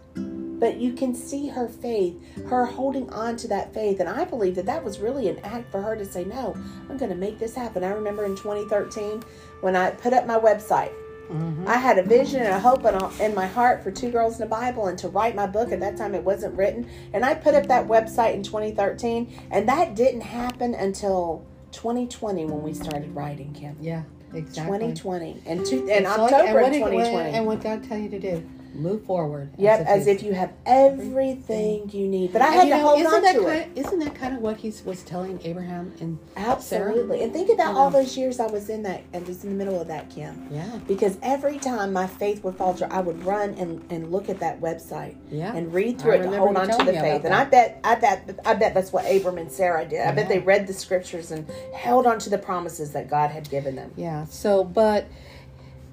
But 0.59 0.79
you 0.79 0.93
can 0.95 1.15
see 1.15 1.49
her 1.49 1.69
faith, 1.69 2.17
her 2.49 2.65
holding 2.65 3.09
on 3.11 3.37
to 3.39 3.49
that 3.49 3.75
faith. 3.75 4.01
And 4.01 4.09
I 4.09 4.25
believe 4.25 4.55
that 4.57 4.67
that 4.67 4.83
was 4.83 4.99
really 4.99 5.29
an 5.29 5.39
act 5.45 5.71
for 5.71 5.81
her 5.83 5.97
to 5.97 6.05
say, 6.05 6.25
No, 6.25 6.57
I'm 6.89 6.97
going 6.97 7.11
to 7.11 7.17
make 7.17 7.39
this 7.39 7.55
happen. 7.55 7.85
I 7.85 7.91
remember 7.91 8.25
in 8.25 8.37
2013 8.37 9.23
when 9.61 9.77
I 9.77 9.91
put 9.91 10.13
up 10.13 10.27
my 10.27 10.39
website, 10.39 10.93
Mhm. 11.31 11.67
I 11.67 11.75
had 11.75 11.99
a 11.99 12.05
vision 12.05 12.41
and 12.41 12.55
a 12.55 12.61
hope 12.61 12.85
in, 13.21 13.35
my 13.35 13.47
heart 13.47 13.83
for 13.83 13.91
Two 13.91 14.11
Girls 14.13 14.35
in 14.35 14.41
the 14.41 14.47
Bible 14.47 14.87
and 14.87 14.97
to 15.01 15.09
write 15.09 15.35
my 15.35 15.47
book. 15.49 15.73
At 15.73 15.81
that 15.81 15.97
time, 15.97 16.15
it 16.15 16.23
wasn't 16.25 16.57
written. 16.57 16.87
And 17.13 17.25
I 17.25 17.35
put 17.35 17.55
up 17.55 17.67
that 17.67 17.89
website 17.89 18.35
in 18.35 18.45
2013. 18.45 19.27
And 19.51 19.69
that 19.69 19.97
didn't 19.97 20.21
happen 20.21 20.75
until 20.75 21.43
2020 21.73 22.45
when 22.47 22.63
we 22.63 22.73
started 22.73 23.15
writing, 23.15 23.53
Kim. 23.53 23.77
Yeah. 23.81 24.03
Exactly. 24.35 24.79
2020. 24.79 25.43
And, 25.47 25.67
two, 25.67 25.89
in 25.89 26.05
It's 26.05 26.17
like- 26.17 26.33
and 26.33 26.55
what 26.55 26.63
of 26.67 26.73
did- 26.73 26.79
2020. 26.79 27.31
and 27.31 27.47
what 27.47 27.61
God 27.63 27.83
tell 27.89 27.99
you 27.99 28.09
to 28.09 28.19
do? 28.21 28.43
Move 28.77 29.05
forward. 29.05 29.51
Yep, 29.59 29.81
as 29.87 30.05
he's- 30.07 30.17
if 30.19 30.23
you 30.23 30.33
have 30.35 30.53
everything 30.67 31.91
you 31.93 32.07
need. 32.09 32.33
But 32.33 32.43
I 32.43 32.47
And 32.47 32.55
had 32.55 32.63
to 32.65 32.69
know, 32.71 32.81
hold 32.89 33.01
isn't 33.01 33.15
on 33.15 33.23
that 33.23 33.33
to 33.35 33.41
kind 33.43 33.53
it. 33.61 33.79
Of, 33.79 33.87
isn't 33.87 33.99
that 34.01 34.15
kind 34.15 34.35
of 34.37 34.43
what 34.43 34.57
he 34.59 34.73
was 34.85 35.03
telling 35.03 35.41
Abraham 35.45 35.93
and 36.01 36.19
Absolutely. 36.37 37.23
And 37.23 37.33
think 37.33 37.51
about 37.51 37.75
all 37.77 37.87
um, 37.89 37.93
those 37.93 38.17
years 38.17 38.41
I 38.41 38.47
was 38.47 38.69
in 38.69 38.83
that 38.85 39.03
and 39.13 39.27
was 39.27 39.45
in 39.45 39.51
the 39.51 39.57
middle 39.57 39.81
of 39.81 39.89
that, 39.89 40.11
Kim. 40.11 40.49
Yeah. 40.51 40.67
Because 40.87 41.17
every 41.23 41.59
time 41.59 41.93
my 41.93 42.07
faith 42.07 42.45
would 42.45 42.57
falter, 42.57 42.87
I 42.91 43.01
would 43.01 43.25
run 43.25 43.55
and, 43.55 43.85
and 43.91 44.13
look 44.13 44.29
at 44.29 44.41
that 44.41 44.61
website 44.61 45.17
Yeah. 45.31 45.55
and 45.55 45.73
read 45.73 46.01
through 46.01 46.13
I 46.13 46.17
it 46.17 46.23
to 46.31 46.39
hold 46.39 46.57
on 46.57 46.69
to 46.69 46.85
the 46.85 46.93
faith. 46.93 47.25
And 47.25 47.35
I 47.35 47.45
bet 47.45 47.81
I 47.85 47.95
bet 47.97 48.41
I 48.45 48.55
bet 48.55 48.75
that's 48.75 48.93
what 48.93 49.05
Abram 49.11 49.39
and 49.39 49.51
Sarah 49.51 49.85
did. 49.87 50.01
I 50.07 50.13
bet 50.13 50.29
they 50.29 50.39
read 50.39 50.67
the 50.67 50.73
scriptures 50.75 51.31
and 51.31 51.47
held 51.75 52.07
on 52.07 52.19
to 52.21 52.31
the 52.31 52.39
promises 52.39 52.93
that 52.93 53.09
God 53.09 53.31
had 53.31 53.49
given 53.51 53.77
them. 53.77 53.93
Yeah. 53.97 54.27
So, 54.27 54.65
but 54.65 55.07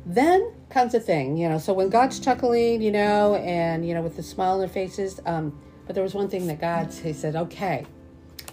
then 0.05 0.51
comes 0.69 0.93
a 0.93 1.00
thing, 1.00 1.38
you 1.38 1.48
know. 1.50 1.57
So 1.57 1.74
when 1.74 1.89
God's 1.89 2.19
chuckling, 2.19 2.81
you 2.81 2.91
know, 2.91 3.36
and 3.36 3.88
you 3.88 3.93
know, 3.93 4.01
with 4.01 4.15
the 4.15 4.24
smile 4.24 4.53
on 4.53 4.60
their 4.60 4.67
faces, 4.67 5.19
um, 5.25 5.57
but 5.86 5.95
there 5.95 6.03
was 6.03 6.13
one 6.13 6.29
thing 6.29 6.48
that 6.48 6.60
God 6.60 6.93
He 6.93 7.13
said, 7.13 7.36
"Okay, 7.36 7.86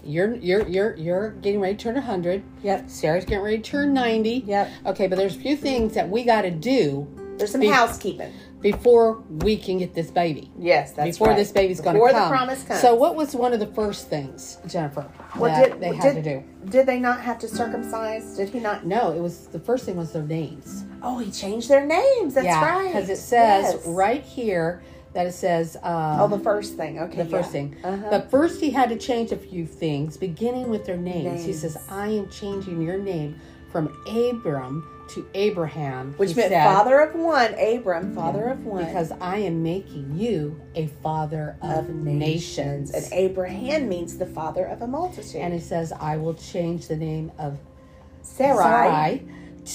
you're 0.04 0.34
you're 0.36 0.66
you're 0.68 0.96
you're 0.96 1.30
getting 1.30 1.60
ready 1.60 1.76
to 1.76 1.82
turn 1.82 1.96
hundred. 1.96 2.42
Yep. 2.62 2.88
Sarah's 2.88 3.24
getting 3.24 3.44
ready 3.44 3.58
to 3.58 3.62
turn 3.62 3.92
ninety. 3.92 4.44
Yep. 4.46 4.70
Okay, 4.86 5.06
but 5.06 5.16
there's 5.16 5.36
a 5.36 5.40
few 5.40 5.56
things 5.56 5.94
that 5.94 6.08
we 6.08 6.24
got 6.24 6.42
to 6.42 6.50
do 6.50 7.08
There's 7.40 7.50
some 7.52 7.60
Be- 7.62 7.68
housekeeping. 7.68 8.32
before 8.60 9.22
we 9.28 9.56
can 9.56 9.78
get 9.78 9.94
this 9.94 10.10
baby. 10.10 10.50
Yes, 10.58 10.92
that's 10.92 11.16
before 11.16 11.28
right. 11.28 11.36
this 11.36 11.50
baby's 11.50 11.80
going 11.80 11.94
to 11.96 12.00
come. 12.00 12.08
Before 12.10 12.22
the 12.22 12.28
promise 12.28 12.62
comes. 12.62 12.80
So, 12.80 12.94
what 12.94 13.16
was 13.16 13.34
one 13.34 13.52
of 13.54 13.60
the 13.60 13.66
first 13.66 14.08
things, 14.08 14.58
Jennifer, 14.66 15.10
Well, 15.36 15.50
that 15.54 15.72
did- 15.72 15.80
they 15.80 15.96
had 15.96 16.14
did- 16.16 16.24
to 16.24 16.30
do? 16.40 16.44
Did 16.70 16.86
they 16.86 17.00
not 17.00 17.20
have 17.22 17.38
to 17.40 17.48
circumcise? 17.48 18.36
Did 18.36 18.50
he 18.50 18.60
not? 18.60 18.84
No, 18.86 19.12
it 19.12 19.20
was 19.20 19.46
the 19.46 19.58
first 19.58 19.86
thing 19.86 19.96
was 19.96 20.12
their 20.12 20.22
names. 20.22 20.84
Oh, 21.02 21.18
he 21.18 21.30
changed 21.30 21.68
their 21.70 21.86
names. 21.86 22.34
That's 22.34 22.44
yeah, 22.44 22.62
right. 22.62 22.86
because 22.92 23.08
it 23.08 23.16
says 23.16 23.74
Yes. 23.76 23.86
right 23.86 24.22
here 24.22 24.82
that 25.14 25.26
it 25.26 25.32
says 25.32 25.76
uh, 25.82 26.18
Oh, 26.20 26.28
the 26.28 26.38
first 26.38 26.76
thing. 26.76 26.98
Okay. 27.00 27.16
the 27.22 27.24
first 27.30 27.48
yeah. 27.48 27.52
thing. 27.52 27.76
Uh-huh. 27.82 28.08
But 28.10 28.30
first, 28.30 28.60
he 28.60 28.70
had 28.70 28.90
to 28.90 28.96
change 28.98 29.32
a 29.32 29.36
few 29.36 29.64
things, 29.66 30.16
beginning 30.18 30.68
with 30.68 30.84
their 30.84 30.98
names. 30.98 31.44
He 31.44 31.52
says, 31.54 31.78
"I 31.88 32.08
am 32.08 32.28
changing 32.28 32.82
your 32.82 32.98
name 32.98 33.40
from 33.72 33.86
Abram 34.06 34.86
to 35.14 35.26
Abraham, 35.34 36.14
Which 36.16 36.36
meant 36.36 36.50
said, 36.50 36.64
father 36.64 37.00
of 37.00 37.14
one, 37.14 37.54
Abram, 37.54 38.14
father 38.14 38.48
of 38.48 38.64
one. 38.64 38.84
because 38.84 39.12
I 39.20 39.38
am 39.38 39.62
making 39.62 40.16
you 40.18 40.60
a 40.74 40.86
father 41.02 41.56
of, 41.62 41.88
of 41.88 41.94
nations. 41.94 42.90
nations. 42.92 42.94
And 42.94 43.12
Abraham 43.12 43.88
means 43.88 44.18
the 44.18 44.26
father 44.26 44.64
of 44.66 44.82
a 44.82 44.86
multitude. 44.86 45.36
And 45.42 45.52
it 45.54 45.62
says, 45.62 45.92
I 45.92 46.16
will 46.16 46.34
change 46.34 46.88
the 46.88 46.96
name 46.96 47.32
of 47.38 47.58
Sarai, 48.22 48.56
Sarai 48.56 49.26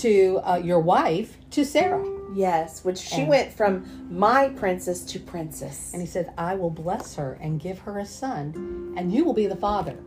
to 0.02 0.40
uh, 0.44 0.56
your 0.58 0.80
wife 0.80 1.38
to 1.52 1.64
Sarah. 1.66 2.04
yes, 2.36 2.84
which 2.84 2.98
she 2.98 3.22
And- 3.22 3.30
went 3.30 3.52
from 3.54 4.08
my 4.10 4.50
princess 4.50 5.02
to 5.06 5.20
princess. 5.20 5.92
And 5.94 6.02
he 6.02 6.08
said, 6.08 6.34
I 6.38 6.56
will 6.56 6.70
bless 6.70 7.16
her 7.16 7.38
and 7.42 7.60
give 7.60 7.80
her 7.80 8.00
a 8.00 8.06
son, 8.06 8.94
and 8.98 9.12
you 9.14 9.24
will 9.26 9.34
be 9.34 9.48
the 9.48 9.56
father. 9.56 9.98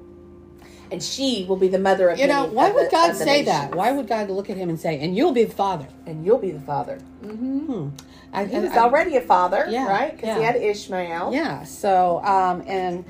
And 0.91 1.03
she 1.03 1.45
will 1.49 1.57
be 1.57 1.69
the 1.69 1.79
mother 1.79 2.09
of 2.11 2.19
You 2.19 2.27
know, 2.27 2.43
many 2.45 2.55
why 2.55 2.71
would 2.71 2.87
the- 2.87 2.91
God 2.91 3.17
say 3.17 3.43
that? 3.43 3.75
Why 3.75 3.93
would 3.93 4.07
God 4.09 4.31
look 4.31 4.49
at 4.51 4.57
him 4.57 4.69
and 4.69 4.79
say, 4.79 4.99
and 5.01 5.17
you'll 5.17 5.33
be 5.33 5.45
the 5.45 5.55
father? 5.55 5.87
And 6.07 6.25
you'll 6.25 6.39
be 6.39 6.51
the 6.51 6.61
father. 6.61 6.99
Hmm. 7.23 7.89
I, 8.33 8.45
He 8.45 8.59
was 8.59 8.73
I- 8.73 8.79
already 8.79 9.17
a 9.17 9.21
father, 9.21 9.67
Yeah, 9.69 9.87
right? 9.89 10.15
Because 10.15 10.37
he 10.37 10.43
had 10.43 10.57
Ishmael. 10.57 11.33
Yeah. 11.33 11.65
So, 11.65 12.23
um, 12.25 12.63
and 12.67 13.05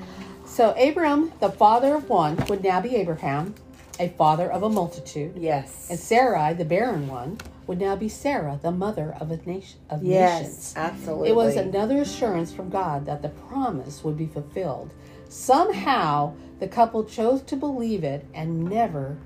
so 0.45 0.71
Abram, 0.71 1.31
the 1.39 1.49
father 1.51 1.95
of 1.95 2.09
one, 2.09 2.37
would 2.47 2.63
now 2.63 2.81
be 2.81 2.95
Abraham, 2.95 3.55
a 3.99 4.09
father 4.09 4.49
of 4.51 4.63
a 4.63 4.69
multitude. 4.69 5.33
Yes. 5.37 5.87
And 5.89 5.99
Sarai, 5.99 6.53
the 6.53 6.65
barren 6.65 7.07
one, 7.07 7.37
would 7.67 7.79
now 7.79 7.95
be 7.95 8.09
Sarah, 8.09 8.57
the 8.61 8.71
mother 8.71 9.15
of 9.19 9.29
a 9.29 9.37
nation 9.45 9.79
of 9.91 10.01
yes, 10.03 10.39
nations. 10.41 10.73
absolutely. 10.75 11.29
It 11.29 11.35
was 11.35 11.55
another 11.55 11.97
assurance 12.01 12.51
from 12.51 12.69
God 12.69 13.05
that 13.05 13.21
the 13.21 13.29
promise 13.29 14.03
would 14.03 14.17
be 14.17 14.25
fulfilled. 14.25 14.89
Somehow, 15.29 16.33
the 16.59 16.67
couple 16.67 17.03
chose 17.03 17.43
to 17.43 17.55
believe 17.55 18.03
it 18.03 18.25
and 18.33 18.65
never 18.65 19.17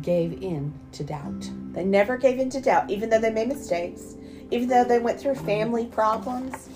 gave 0.00 0.42
in 0.42 0.72
to 0.92 1.04
doubt. 1.04 1.50
They 1.72 1.84
never 1.84 2.16
gave 2.16 2.38
in 2.38 2.48
to 2.50 2.60
doubt, 2.62 2.90
even 2.90 3.10
though 3.10 3.20
they 3.20 3.30
made 3.30 3.48
mistakes, 3.48 4.16
even 4.50 4.68
though 4.68 4.84
they 4.84 4.98
went 4.98 5.20
through 5.20 5.34
family 5.34 5.84
problems, 5.84 6.70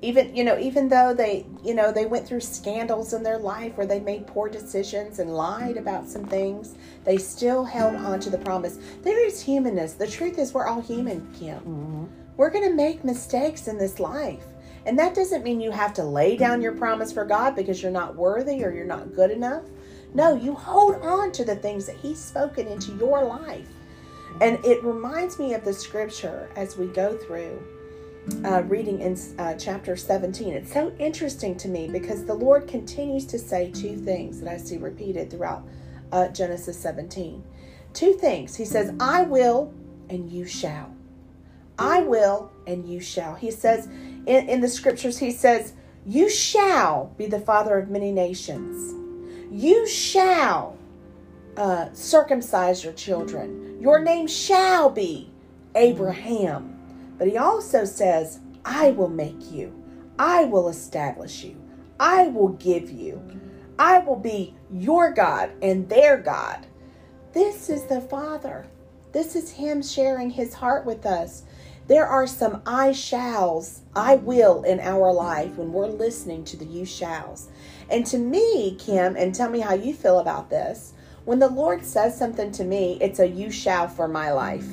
even 0.00 0.34
you 0.34 0.42
know, 0.42 0.58
even 0.58 0.88
though 0.88 1.14
they 1.14 1.46
you 1.62 1.74
know 1.74 1.92
they 1.92 2.06
went 2.06 2.26
through 2.26 2.40
scandals 2.40 3.12
in 3.12 3.22
their 3.22 3.38
life 3.38 3.76
where 3.76 3.86
they 3.86 4.00
made 4.00 4.26
poor 4.26 4.48
decisions 4.48 5.20
and 5.20 5.36
lied 5.36 5.76
about 5.76 6.08
some 6.08 6.24
things. 6.24 6.74
They 7.04 7.18
still 7.18 7.64
held 7.64 7.94
on 7.94 8.18
to 8.20 8.30
the 8.30 8.38
promise. 8.38 8.78
There 9.02 9.24
is 9.24 9.40
humanness. 9.40 9.92
The 9.92 10.08
truth 10.08 10.38
is, 10.40 10.52
we're 10.52 10.66
all 10.66 10.80
human, 10.80 11.32
Kim. 11.38 11.60
Mm-hmm. 11.60 12.04
We're 12.36 12.50
going 12.50 12.68
to 12.68 12.74
make 12.74 13.04
mistakes 13.04 13.68
in 13.68 13.78
this 13.78 14.00
life. 14.00 14.42
And 14.86 14.98
that 14.98 15.14
doesn't 15.14 15.44
mean 15.44 15.60
you 15.60 15.70
have 15.70 15.94
to 15.94 16.04
lay 16.04 16.36
down 16.36 16.60
your 16.60 16.72
promise 16.72 17.12
for 17.12 17.24
God 17.24 17.54
because 17.54 17.82
you're 17.82 17.92
not 17.92 18.16
worthy 18.16 18.64
or 18.64 18.72
you're 18.72 18.84
not 18.84 19.14
good 19.14 19.30
enough. 19.30 19.62
No, 20.14 20.34
you 20.34 20.54
hold 20.54 20.96
on 20.96 21.32
to 21.32 21.44
the 21.44 21.56
things 21.56 21.86
that 21.86 21.96
He's 21.96 22.18
spoken 22.18 22.66
into 22.66 22.92
your 22.96 23.24
life. 23.24 23.68
And 24.40 24.62
it 24.64 24.82
reminds 24.82 25.38
me 25.38 25.54
of 25.54 25.64
the 25.64 25.72
scripture 25.72 26.50
as 26.56 26.76
we 26.76 26.86
go 26.86 27.16
through 27.16 27.62
uh, 28.44 28.62
reading 28.64 29.00
in 29.00 29.18
uh, 29.38 29.54
chapter 29.54 29.96
17. 29.96 30.54
It's 30.54 30.72
so 30.72 30.92
interesting 30.98 31.56
to 31.56 31.68
me 31.68 31.88
because 31.88 32.24
the 32.24 32.34
Lord 32.34 32.68
continues 32.68 33.26
to 33.26 33.38
say 33.38 33.70
two 33.70 33.96
things 33.96 34.40
that 34.40 34.48
I 34.48 34.56
see 34.56 34.78
repeated 34.78 35.30
throughout 35.30 35.64
uh, 36.12 36.28
Genesis 36.28 36.78
17. 36.78 37.42
Two 37.92 38.14
things. 38.14 38.56
He 38.56 38.64
says, 38.64 38.92
I 39.00 39.22
will 39.22 39.72
and 40.08 40.30
you 40.30 40.46
shall. 40.46 40.94
I 41.78 42.02
will 42.02 42.52
and 42.66 42.86
you 42.86 43.00
shall. 43.00 43.34
He 43.34 43.50
says 43.50 43.88
in, 44.26 44.48
in 44.48 44.60
the 44.60 44.68
scriptures, 44.68 45.18
he 45.18 45.30
says, 45.30 45.74
You 46.06 46.28
shall 46.30 47.14
be 47.16 47.26
the 47.26 47.40
father 47.40 47.78
of 47.78 47.88
many 47.88 48.12
nations. 48.12 48.94
You 49.50 49.86
shall 49.86 50.76
uh, 51.56 51.92
circumcise 51.92 52.82
your 52.82 52.92
children. 52.94 53.78
Your 53.80 54.00
name 54.00 54.26
shall 54.26 54.90
be 54.90 55.30
Abraham. 55.74 57.14
But 57.18 57.28
he 57.28 57.36
also 57.36 57.84
says, 57.84 58.40
I 58.64 58.92
will 58.92 59.08
make 59.08 59.50
you. 59.50 59.78
I 60.18 60.44
will 60.44 60.68
establish 60.68 61.42
you. 61.42 61.60
I 61.98 62.28
will 62.28 62.48
give 62.48 62.90
you. 62.90 63.22
I 63.78 63.98
will 63.98 64.16
be 64.16 64.54
your 64.72 65.12
God 65.12 65.50
and 65.62 65.88
their 65.88 66.16
God. 66.16 66.66
This 67.32 67.70
is 67.70 67.84
the 67.84 68.00
Father. 68.00 68.66
This 69.12 69.36
is 69.36 69.50
Him 69.50 69.82
sharing 69.82 70.30
His 70.30 70.54
heart 70.54 70.84
with 70.84 71.06
us. 71.06 71.44
There 71.92 72.06
are 72.06 72.26
some 72.26 72.62
I 72.64 72.92
shalls, 72.92 73.82
I 73.94 74.14
will 74.14 74.62
in 74.62 74.80
our 74.80 75.12
life 75.12 75.56
when 75.56 75.74
we're 75.74 75.88
listening 75.88 76.42
to 76.44 76.56
the 76.56 76.64
you 76.64 76.86
shalls. 76.86 77.50
And 77.90 78.06
to 78.06 78.16
me, 78.16 78.76
Kim, 78.76 79.14
and 79.14 79.34
tell 79.34 79.50
me 79.50 79.60
how 79.60 79.74
you 79.74 79.92
feel 79.92 80.20
about 80.20 80.48
this, 80.48 80.94
when 81.26 81.38
the 81.38 81.50
Lord 81.50 81.84
says 81.84 82.16
something 82.16 82.50
to 82.52 82.64
me, 82.64 82.96
it's 83.02 83.18
a 83.18 83.28
you 83.28 83.50
shall 83.50 83.88
for 83.88 84.08
my 84.08 84.32
life. 84.32 84.66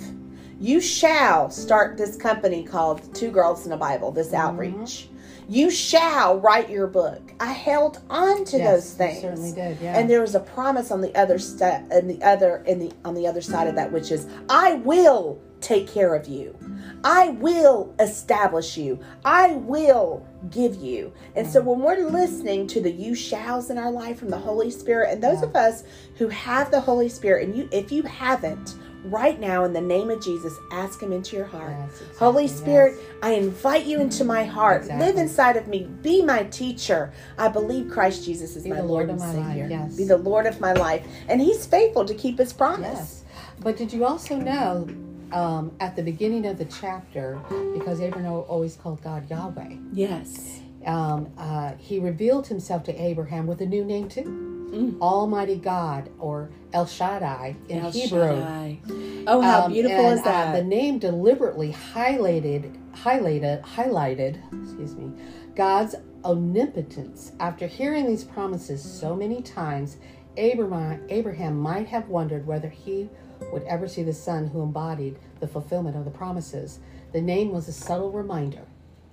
You 0.61 0.79
shall 0.79 1.49
start 1.49 1.97
this 1.97 2.15
company 2.15 2.63
called 2.63 3.13
Two 3.13 3.31
Girls 3.31 3.65
in 3.65 3.73
a 3.73 3.77
Bible, 3.77 4.11
this 4.13 4.27
mm-hmm. 4.27 4.38
outreach. 4.38 5.09
You 5.49 5.69
shall 5.71 6.39
write 6.39 6.69
your 6.69 6.88
book. 6.88 7.33
I 7.41 7.51
held 7.51 7.99
on 8.09 8.45
to 8.45 8.57
Yes, 8.57 8.71
those 8.71 8.93
things. 8.93 9.21
certainly 9.21 9.51
did, 9.51 9.81
yeah. 9.81 9.99
And 9.99 10.09
there 10.09 10.21
was 10.21 10.35
a 10.35 10.39
promise 10.39 10.89
on 10.89 11.01
the 11.01 11.13
other 11.19 11.38
step 11.38 11.85
and 11.91 12.09
the 12.09 12.23
other 12.23 12.63
in 12.65 12.79
the 12.79 12.93
on 13.03 13.13
the 13.13 13.27
other 13.27 13.41
side 13.41 13.67
of 13.67 13.75
that, 13.75 13.91
which 13.91 14.09
is 14.09 14.25
I 14.47 14.75
will 14.75 15.41
take 15.59 15.88
care 15.88 16.15
of 16.15 16.27
you. 16.27 16.55
I 17.03 17.29
will 17.29 17.93
establish 18.00 18.77
you. 18.77 19.00
I 19.25 19.53
will 19.53 20.25
give 20.50 20.75
you. 20.75 21.13
And 21.36 21.48
so 21.48 21.62
when 21.62 21.79
we're 21.79 22.09
listening 22.09 22.67
to 22.67 22.81
the 22.81 22.91
you 22.91 23.15
shalls 23.15 23.69
in 23.69 23.77
our 23.77 23.91
life 23.91 24.19
from 24.19 24.29
the 24.29 24.38
Holy 24.38 24.71
Spirit, 24.71 25.12
and 25.13 25.24
those 25.24 25.41
of 25.41 25.55
us 25.55 25.83
who 26.17 26.27
have 26.29 26.71
the 26.71 26.81
Holy 26.81 27.09
Spirit, 27.09 27.48
and 27.48 27.55
you 27.55 27.69
if 27.71 27.91
you 27.91 28.03
haven't, 28.03 28.75
right 29.05 29.39
now 29.39 29.63
in 29.63 29.74
the 29.74 29.81
name 29.81 30.09
of 30.09 30.24
Jesus, 30.24 30.57
ask 30.71 31.01
him 31.01 31.12
into 31.12 31.36
your 31.36 31.45
heart. 31.45 31.71
Yes, 31.71 31.91
exactly, 31.91 32.17
Holy 32.17 32.48
Spirit, 32.48 32.95
yes. 32.98 33.05
I 33.21 33.31
invite 33.31 33.86
you 33.86 34.00
into 34.01 34.24
my 34.24 34.43
heart. 34.43 34.88
Live 34.88 35.17
inside 35.17 35.55
of 35.57 35.67
me. 35.67 35.89
Be 36.01 36.21
my 36.21 36.43
teacher. 36.43 37.13
I 37.38 37.48
believe 37.48 37.89
Christ 37.89 38.25
Jesus 38.25 38.55
is 38.55 38.63
Be 38.63 38.69
my 38.69 38.77
the 38.77 38.83
Lord, 38.83 39.07
Lord 39.07 39.21
and 39.21 39.45
Savior. 39.45 39.67
yes. 39.69 39.95
Be 39.95 40.03
the 40.03 40.17
Lord 40.17 40.45
of 40.45 40.59
my 40.59 40.74
life. 40.74 41.05
And 41.27 41.39
He's 41.41 41.65
faithful 41.65 42.05
to 42.05 42.13
keep 42.13 42.38
His 42.38 42.53
promise. 42.53 43.24
But 43.62 43.77
did 43.77 43.91
you 43.91 44.05
also 44.05 44.38
know 44.38 44.88
um, 45.31 45.71
at 45.79 45.95
the 45.95 46.01
beginning 46.03 46.45
of 46.45 46.57
the 46.57 46.65
chapter, 46.65 47.39
because 47.74 48.01
Abraham 48.01 48.33
always 48.33 48.75
called 48.75 49.01
God 49.01 49.29
Yahweh, 49.29 49.75
Yes. 49.93 50.62
um, 50.86 51.31
uh, 51.38 51.74
he 51.77 52.00
revealed 52.00 52.48
himself 52.48 52.83
to 52.86 53.01
Abraham 53.01 53.48
with 53.48 53.62
a 53.62 53.65
new 53.65 53.83
name 53.86 54.07
too 54.09 54.98
Almighty 55.01 55.55
God 55.55 56.09
or 56.19 56.50
El 56.74 56.86
Shaddai 56.86 57.55
in 57.69 57.79
Mm. 57.79 57.83
El 57.86 57.91
Hebrew. 57.91 58.19
Shaddai. 58.41 58.79
Oh, 59.27 59.41
how 59.41 59.62
Um, 59.62 59.71
beautiful 59.74 60.05
and, 60.09 60.17
is 60.19 60.24
that? 60.24 60.50
Uh, 60.50 60.51
the 60.59 60.63
name 60.63 61.00
deliberately 61.00 61.74
highlighted, 61.93 62.71
highlighted, 62.93 63.62
highlighted, 63.63 64.38
excuse 64.63 64.95
me, 64.95 65.12
God's 65.55 65.95
omnipotence. 66.24 67.31
After 67.39 67.67
hearing 67.67 68.07
these 68.07 68.24
promises 68.24 68.81
so 68.83 69.15
many 69.15 69.41
times, 69.41 69.98
Abraham, 70.38 71.01
Abraham 71.09 71.59
might 71.59 71.88
have 71.88 72.07
wondered 72.07 72.45
whether 72.48 72.69
he 72.69 73.09
would 73.51 73.63
ever 73.63 73.87
see 73.87 74.03
the 74.03 74.13
son 74.13 74.47
who 74.47 74.61
embodied 74.61 75.17
the 75.39 75.47
fulfillment 75.47 75.95
of 75.95 76.05
the 76.05 76.11
promises. 76.11 76.79
The 77.13 77.21
name 77.21 77.51
was 77.51 77.67
a 77.67 77.73
subtle 77.73 78.11
reminder 78.11 78.61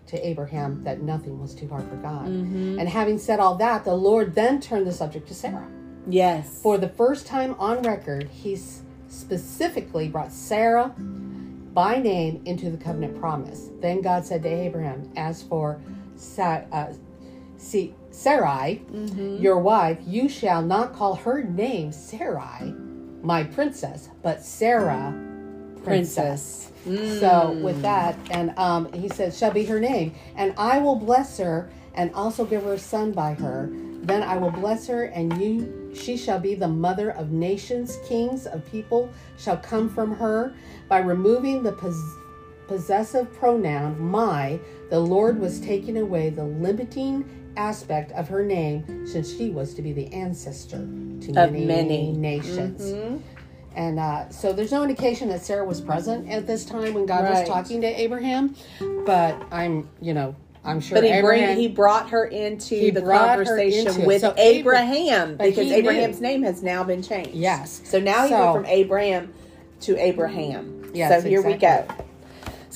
to 0.08 0.26
Abraham 0.26 0.84
that 0.84 1.00
nothing 1.02 1.40
was 1.40 1.54
too 1.54 1.68
hard 1.68 1.88
for 1.88 1.96
God. 1.96 2.26
Mm-hmm. 2.26 2.78
And 2.78 2.88
having 2.88 3.18
said 3.18 3.40
all 3.40 3.56
that, 3.56 3.84
the 3.84 3.94
Lord 3.94 4.34
then 4.34 4.60
turned 4.60 4.86
the 4.86 4.92
subject 4.92 5.26
to 5.28 5.34
Sarah. 5.34 5.66
yes. 6.08 6.60
For 6.62 6.78
the 6.78 6.88
first 6.88 7.26
time 7.26 7.54
on 7.58 7.82
record, 7.82 8.28
he 8.28 8.56
specifically 9.08 10.08
brought 10.08 10.30
Sarah 10.32 10.94
by 11.74 11.98
name 11.98 12.40
into 12.44 12.70
the 12.70 12.76
covenant 12.76 13.18
promise. 13.18 13.70
Then 13.80 14.00
God 14.00 14.24
said 14.24 14.42
to 14.44 14.48
Abraham, 14.48 15.10
As 15.16 15.42
for 15.42 15.80
Sa- 16.16 16.62
uh, 16.72 16.92
see, 17.56 17.94
Sarai, 18.10 18.82
your 19.40 19.58
wife, 19.58 19.98
you 20.06 20.28
shall 20.28 20.62
not 20.62 20.94
call 20.94 21.16
her 21.16 21.42
name 21.42 21.92
Sarai, 21.92 22.72
my 23.26 23.42
princess, 23.42 24.08
but 24.22 24.42
Sarah, 24.42 25.12
princess. 25.84 26.70
So 27.18 27.58
with 27.64 27.82
that, 27.82 28.16
and 28.30 28.56
um, 28.56 28.92
he 28.92 29.08
said, 29.08 29.34
shall 29.34 29.50
be 29.50 29.64
her 29.64 29.80
name, 29.80 30.14
and 30.36 30.54
I 30.56 30.78
will 30.78 30.94
bless 30.94 31.38
her, 31.38 31.68
and 31.94 32.14
also 32.14 32.44
give 32.44 32.62
her 32.62 32.74
a 32.74 32.78
son 32.78 33.10
by 33.10 33.34
her. 33.34 33.68
Then 34.02 34.22
I 34.22 34.36
will 34.36 34.52
bless 34.52 34.86
her, 34.86 35.04
and 35.04 35.36
you, 35.42 35.92
she 35.94 36.16
shall 36.16 36.38
be 36.38 36.54
the 36.54 36.68
mother 36.68 37.10
of 37.10 37.32
nations, 37.32 37.98
kings 38.08 38.46
of 38.46 38.64
people 38.70 39.12
shall 39.36 39.56
come 39.56 39.88
from 39.88 40.14
her. 40.14 40.54
By 40.88 40.98
removing 40.98 41.64
the 41.64 41.72
pos- 41.72 42.14
possessive 42.68 43.32
pronoun 43.34 43.98
my, 44.00 44.60
the 44.90 45.00
Lord 45.00 45.40
was 45.40 45.58
taking 45.58 45.98
away 45.98 46.30
the 46.30 46.44
limiting 46.44 47.24
aspect 47.56 48.12
of 48.12 48.28
her 48.28 48.44
name, 48.44 49.06
since 49.06 49.34
she 49.36 49.50
was 49.50 49.74
to 49.74 49.82
be 49.82 49.92
the 49.92 50.12
ancestor 50.12 50.78
to 50.78 51.32
many, 51.32 51.64
many. 51.64 52.12
nations. 52.12 53.20
And 53.74 53.98
uh, 53.98 54.28
so 54.30 54.52
there's 54.54 54.72
no 54.72 54.82
indication 54.82 55.28
that 55.28 55.42
Sarah 55.44 55.64
was 55.64 55.80
present 55.82 56.30
at 56.30 56.46
this 56.46 56.64
time 56.64 56.94
when 56.94 57.04
God 57.06 57.24
Right. 57.24 57.40
was 57.40 57.48
talking 57.48 57.82
to 57.82 57.86
Abraham. 57.86 58.54
But 59.04 59.36
I'm, 59.52 59.88
you 60.00 60.14
know, 60.14 60.34
I'm 60.64 60.80
sure 60.80 60.96
But 60.96 61.04
he, 61.04 61.10
Abraham. 61.10 61.48
bring, 61.54 61.56
he 61.58 61.68
brought 61.68 62.08
her 62.10 62.24
into 62.24 62.74
He 62.74 62.90
the 62.90 63.02
conversation 63.02 63.88
into 63.88 64.06
with 64.06 64.22
So 64.22 64.30
Abra- 64.30 64.40
Abraham 64.42 65.36
because 65.36 65.70
Abraham's 65.70 66.20
knew. 66.20 66.28
name 66.28 66.42
has 66.42 66.62
now 66.62 66.84
been 66.84 67.02
changed. 67.02 67.34
Yes. 67.34 67.82
So 67.84 68.00
now 68.00 68.22
he 68.22 68.30
So- 68.30 68.40
went 68.52 68.54
from 68.56 68.66
Abraham 68.66 69.32
to 69.82 69.96
Abraham. 70.02 70.90
Yes, 70.94 71.22
so 71.22 71.28
here 71.28 71.42
we 71.42 71.54
go. 71.54 71.84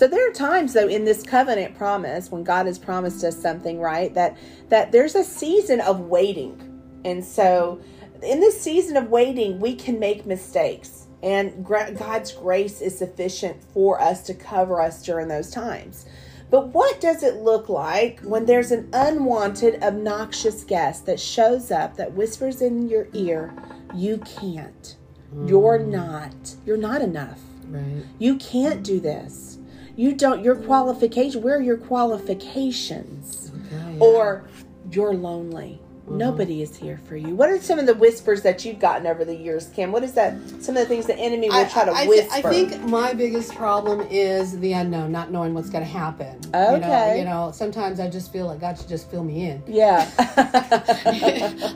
So 0.00 0.08
there 0.08 0.26
are 0.30 0.32
times 0.32 0.72
though 0.72 0.88
in 0.88 1.04
this 1.04 1.22
covenant 1.22 1.76
promise 1.76 2.30
when 2.30 2.42
God 2.42 2.64
has 2.64 2.78
promised 2.78 3.22
us 3.22 3.38
something, 3.38 3.78
right? 3.78 4.14
That 4.14 4.38
that 4.70 4.92
there's 4.92 5.14
a 5.14 5.22
season 5.22 5.82
of 5.82 6.00
waiting. 6.00 6.58
And 7.04 7.22
so 7.22 7.82
in 8.22 8.40
this 8.40 8.58
season 8.58 8.96
of 8.96 9.10
waiting, 9.10 9.60
we 9.60 9.74
can 9.74 9.98
make 9.98 10.24
mistakes. 10.24 11.06
And 11.22 11.66
God's 11.66 12.32
grace 12.32 12.80
is 12.80 12.96
sufficient 12.96 13.62
for 13.74 14.00
us 14.00 14.22
to 14.22 14.32
cover 14.32 14.80
us 14.80 15.02
during 15.02 15.28
those 15.28 15.50
times. 15.50 16.06
But 16.48 16.68
what 16.68 16.98
does 17.02 17.22
it 17.22 17.34
look 17.34 17.68
like 17.68 18.20
when 18.20 18.46
there's 18.46 18.70
an 18.70 18.88
unwanted, 18.94 19.82
obnoxious 19.82 20.64
guest 20.64 21.04
that 21.04 21.20
shows 21.20 21.70
up 21.70 21.98
that 21.98 22.14
whispers 22.14 22.62
in 22.62 22.88
your 22.88 23.08
ear, 23.12 23.52
you 23.94 24.16
can't. 24.16 24.96
You're 25.44 25.78
hmm. 25.78 25.90
not. 25.90 26.56
You're 26.64 26.78
not 26.78 27.02
enough. 27.02 27.40
Right. 27.68 28.02
You 28.18 28.36
can't 28.36 28.82
do 28.82 28.98
this. 28.98 29.58
You 29.96 30.14
don't, 30.14 30.42
your 30.44 30.56
qualification, 30.56 31.42
where 31.42 31.56
are 31.56 31.62
your 31.62 31.76
qualifications? 31.76 33.52
Okay, 33.66 33.94
yeah. 33.94 33.98
Or 34.00 34.48
you're 34.90 35.14
lonely. 35.14 35.80
Nobody 36.10 36.62
is 36.62 36.76
here 36.76 36.98
for 37.06 37.16
you. 37.16 37.34
What 37.34 37.50
are 37.50 37.60
some 37.60 37.78
of 37.78 37.86
the 37.86 37.94
whispers 37.94 38.42
that 38.42 38.64
you've 38.64 38.78
gotten 38.80 39.06
over 39.06 39.24
the 39.24 39.34
years, 39.34 39.68
Kim? 39.68 39.92
What 39.92 40.02
is 40.02 40.12
that? 40.14 40.34
Some 40.60 40.76
of 40.76 40.82
the 40.82 40.86
things 40.86 41.06
the 41.06 41.16
enemy 41.16 41.48
will 41.48 41.66
try 41.68 41.84
to 41.84 41.92
I, 41.92 42.06
whisper. 42.06 42.34
I 42.34 42.42
think 42.42 42.80
my 42.82 43.12
biggest 43.14 43.54
problem 43.54 44.00
is 44.10 44.58
the 44.60 44.72
unknown, 44.72 45.12
not 45.12 45.30
knowing 45.30 45.54
what's 45.54 45.70
going 45.70 45.84
to 45.84 45.90
happen. 45.90 46.38
You 46.44 46.50
know, 46.50 46.74
Okay. 46.76 47.18
you 47.20 47.24
know, 47.24 47.52
sometimes 47.54 48.00
I 48.00 48.10
just 48.10 48.32
feel 48.32 48.46
like 48.46 48.60
God 48.60 48.76
should 48.78 48.88
just 48.88 49.10
fill 49.10 49.22
me 49.24 49.48
in. 49.48 49.62
yeah. 49.66 50.10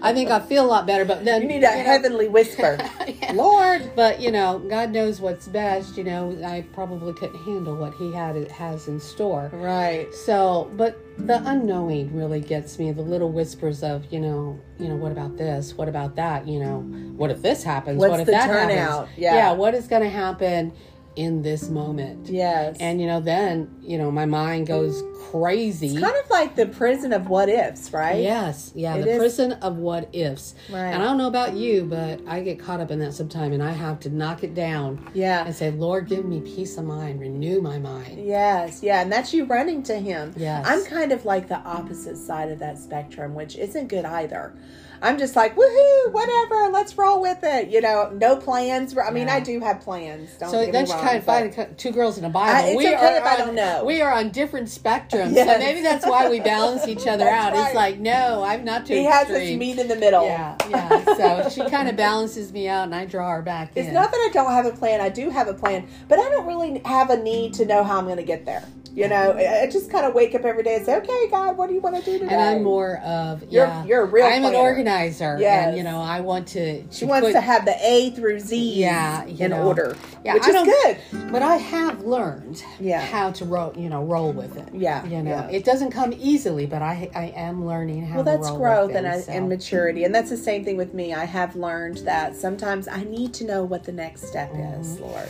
I 0.02 0.12
think 0.12 0.30
I 0.30 0.40
feel 0.40 0.64
a 0.64 0.66
lot 0.66 0.86
better, 0.86 1.04
but 1.04 1.24
then 1.24 1.42
you 1.42 1.48
need 1.48 1.58
a 1.58 1.60
know, 1.62 1.70
heavenly 1.84 2.28
whisper. 2.28 2.78
Yeah. 3.06 3.32
Lord. 3.34 3.92
But 3.94 4.20
you 4.20 4.30
know, 4.32 4.58
God 4.58 4.90
knows 4.90 5.20
what's 5.20 5.46
best. 5.46 5.96
You 5.96 6.04
know, 6.04 6.36
I 6.44 6.64
probably 6.72 7.12
couldn't 7.12 7.36
handle 7.44 7.76
what 7.76 7.94
He 7.94 8.12
had 8.12 8.34
it 8.34 8.50
has 8.50 8.88
in 8.88 8.98
store. 8.98 9.50
Right. 9.52 10.12
So, 10.14 10.70
but 10.76 10.98
the 11.18 11.42
unknowing 11.48 12.14
really 12.14 12.40
gets 12.40 12.78
me. 12.78 12.92
The 12.92 13.02
little 13.02 13.30
whispers 13.30 13.82
of, 13.82 14.12
you 14.12 14.20
know, 14.20 14.60
you 14.78 14.88
know, 14.88 14.96
what 14.96 15.12
about 15.12 15.36
this? 15.36 15.74
What 15.74 15.88
about 15.88 16.16
that? 16.16 16.46
You 16.46 16.60
know, 16.60 16.80
what 17.16 17.30
if 17.30 17.40
this 17.42 17.62
happens? 17.62 17.98
What's 17.98 18.10
what 18.10 18.20
if 18.20 18.26
that 18.26 18.46
turnout? 18.46 19.08
happens? 19.08 19.18
Yeah. 19.18 19.52
what 19.52 19.74
is 19.74 19.86
going 19.86 20.02
to 20.02 20.08
happen 20.08 20.72
in 21.16 21.42
this 21.42 21.68
moment? 21.68 22.28
Yes. 22.28 22.76
And 22.80 23.00
you 23.00 23.06
know, 23.06 23.20
then 23.20 23.70
you 23.82 23.98
know, 23.98 24.10
my 24.10 24.26
mind 24.26 24.66
goes 24.66 25.02
crazy. 25.30 25.88
it's 25.88 26.00
kind 26.00 26.16
of 26.22 26.30
like 26.30 26.54
the 26.54 26.66
prison 26.66 27.12
of 27.12 27.28
what 27.28 27.48
ifs, 27.48 27.92
right? 27.92 28.22
Yes, 28.22 28.70
yeah, 28.74 28.94
It 28.96 29.04
the 29.04 29.10
is- 29.12 29.18
prison 29.18 29.52
of 29.54 29.78
what 29.78 30.08
ifs. 30.14 30.54
Right. 30.70 30.84
And 30.92 31.02
I 31.02 31.06
don't 31.06 31.18
know 31.18 31.26
about 31.26 31.54
you, 31.54 31.84
but 31.84 32.20
I 32.26 32.40
get 32.40 32.58
caught 32.60 32.80
up 32.80 32.90
in 32.92 33.00
that 33.00 33.14
sometime, 33.14 33.52
and 33.52 33.62
I 33.62 33.72
have 33.72 33.98
to 34.00 34.10
knock 34.10 34.44
it 34.44 34.54
down 34.54 35.04
Yeah. 35.12 35.44
and 35.44 35.54
say, 35.54 35.70
Lord, 35.72 36.08
give 36.08 36.24
me 36.24 36.40
peace 36.40 36.76
of 36.78 36.84
mind, 36.84 37.20
renew 37.20 37.60
my 37.60 37.78
mind. 37.78 38.24
Yes, 38.24 38.80
yeah, 38.82 39.00
and 39.02 39.10
that's 39.10 39.34
you 39.34 39.44
running 39.44 39.82
to 39.84 39.94
him. 39.98 40.32
Yes. 40.36 40.64
I'm 40.68 40.84
kind 40.84 41.10
of 41.10 41.24
like 41.24 41.48
the 41.48 41.58
opposite 41.58 42.16
side 42.16 42.50
of 42.52 42.60
that 42.60 42.78
spectrum, 42.78 43.34
which 43.34 43.56
isn't 43.56 43.88
good 43.88 44.04
either. 44.04 44.54
I'm 45.02 45.18
just 45.18 45.36
like, 45.36 45.54
woohoo, 45.54 46.12
whatever, 46.12 46.70
let's 46.72 46.96
roll 46.96 47.20
with 47.20 47.38
it. 47.42 47.68
You 47.68 47.82
know, 47.82 48.10
no 48.14 48.36
plans. 48.36 48.96
I 48.96 49.10
mean, 49.10 49.26
Yeah. 49.26 49.34
I 49.34 49.40
do 49.40 49.60
have 49.60 49.80
plans. 49.80 50.30
Don't 50.38 50.50
So 50.50 50.64
get 50.64 50.72
that's 50.72 50.90
me 50.90 50.96
wrong, 50.96 51.03
of 51.10 51.26
but- 51.26 51.54
fine. 51.54 51.74
Two 51.76 51.90
girls 51.92 52.18
in 52.18 52.24
a 52.24 52.28
Bible. 52.30 52.54
I- 52.72 52.74
we 52.76 52.86
okay 52.86 52.94
are 52.94 53.16
if 53.16 53.24
I 53.24 53.32
on, 53.34 53.38
don't 53.46 53.54
know. 53.54 53.84
We 53.84 54.00
are 54.00 54.12
on 54.12 54.30
different 54.30 54.68
spectrums. 54.68 55.34
Yes. 55.34 55.46
So 55.48 55.58
maybe 55.58 55.82
that's 55.82 56.06
why 56.06 56.28
we 56.30 56.40
balance 56.40 56.86
each 56.88 57.06
other 57.06 57.28
out. 57.28 57.52
right. 57.52 57.66
It's 57.66 57.74
like, 57.74 57.98
no, 57.98 58.42
I'm 58.44 58.64
not 58.64 58.86
too 58.86 58.94
He 58.94 59.04
has 59.04 59.24
us 59.30 59.36
extreme. 59.36 59.58
meet 59.58 59.78
in 59.78 59.88
the 59.88 59.96
middle. 59.96 60.24
Yeah, 60.26 60.56
yeah. 60.68 61.14
So 61.16 61.48
she 61.50 61.68
kind 61.70 61.88
of 61.88 61.96
balances 61.96 62.52
me 62.52 62.68
out, 62.68 62.84
and 62.84 62.94
I 62.94 63.04
draw 63.04 63.30
her 63.30 63.42
back 63.42 63.72
It's 63.74 63.88
in. 63.88 63.94
not 63.94 64.10
that 64.10 64.16
I 64.16 64.30
don't 64.32 64.52
have 64.52 64.66
a 64.66 64.72
plan. 64.72 65.00
I 65.00 65.08
do 65.08 65.30
have 65.30 65.48
a 65.48 65.54
plan, 65.54 65.86
but 66.08 66.18
I 66.18 66.28
don't 66.30 66.46
really 66.46 66.80
have 66.84 67.10
a 67.10 67.16
need 67.16 67.54
to 67.54 67.64
know 67.66 67.82
how 67.84 67.98
I'm 67.98 68.04
going 68.04 68.16
to 68.16 68.22
get 68.22 68.44
there. 68.46 68.64
You 68.94 69.08
know, 69.08 69.32
I 69.36 69.66
just 69.70 69.90
kind 69.90 70.06
of 70.06 70.14
wake 70.14 70.36
up 70.36 70.44
every 70.44 70.62
day 70.62 70.76
and 70.76 70.86
say, 70.86 70.94
"Okay, 70.98 71.28
God, 71.28 71.56
what 71.56 71.68
do 71.68 71.74
you 71.74 71.80
want 71.80 71.96
to 71.96 72.02
do 72.02 72.18
today?" 72.20 72.32
and 72.32 72.40
I'm 72.40 72.62
more 72.62 72.98
of 72.98 73.42
You're- 73.42 73.66
yeah. 73.66 73.84
you're 73.84 74.02
a 74.02 74.04
real 74.04 74.24
I'm 74.24 74.44
an 74.44 74.54
organizer, 74.54 75.36
Yes. 75.40 75.68
and 75.68 75.76
you 75.76 75.82
know 75.82 75.98
I 76.00 76.20
want 76.20 76.46
to. 76.48 76.84
She 76.92 77.04
wants 77.04 77.32
to 77.32 77.40
have 77.40 77.64
the 77.64 77.74
A 77.84 78.10
through 78.10 78.38
Z 78.38 78.56
Yeah, 78.56 79.24
in 79.24 79.50
know. 79.50 79.66
order, 79.66 79.96
Yeah, 80.24 80.34
which 80.34 80.44
I 80.44 80.50
is 80.62 80.62
good. 81.10 81.32
But 81.32 81.42
I 81.42 81.56
have 81.56 82.02
learned 82.04 82.62
Yeah. 82.78 83.00
how 83.00 83.32
to 83.32 83.44
roll, 83.44 83.72
you 83.76 83.88
know, 83.88 84.04
roll 84.04 84.30
with 84.32 84.56
it. 84.56 84.68
Yeah, 84.72 85.04
you 85.06 85.22
know, 85.24 85.30
yeah. 85.30 85.48
it 85.50 85.64
doesn't 85.64 85.90
come 85.90 86.14
easily, 86.16 86.66
but 86.66 86.80
I 86.80 87.10
I 87.16 87.32
am 87.34 87.66
learning 87.66 88.06
how. 88.06 88.16
Well, 88.22 88.24
to 88.26 88.30
that's 88.30 88.48
roll 88.50 88.58
growth 88.58 88.86
with 88.88 88.96
and, 88.98 89.08
I, 89.08 89.20
so. 89.22 89.32
and 89.32 89.48
maturity. 89.48 90.04
And 90.04 90.14
that's 90.14 90.30
the 90.30 90.36
same 90.36 90.64
thing 90.64 90.76
with 90.76 90.94
me. 90.94 91.12
I 91.12 91.24
have 91.24 91.56
learned 91.56 91.98
that 91.98 92.36
sometimes 92.36 92.86
I 92.86 93.02
need 93.02 93.34
to 93.34 93.44
know 93.44 93.64
what 93.64 93.82
the 93.82 93.92
next 93.92 94.28
step 94.28 94.52
is, 94.54 94.94
Mm-hmm. 94.94 95.02
Lord. 95.02 95.28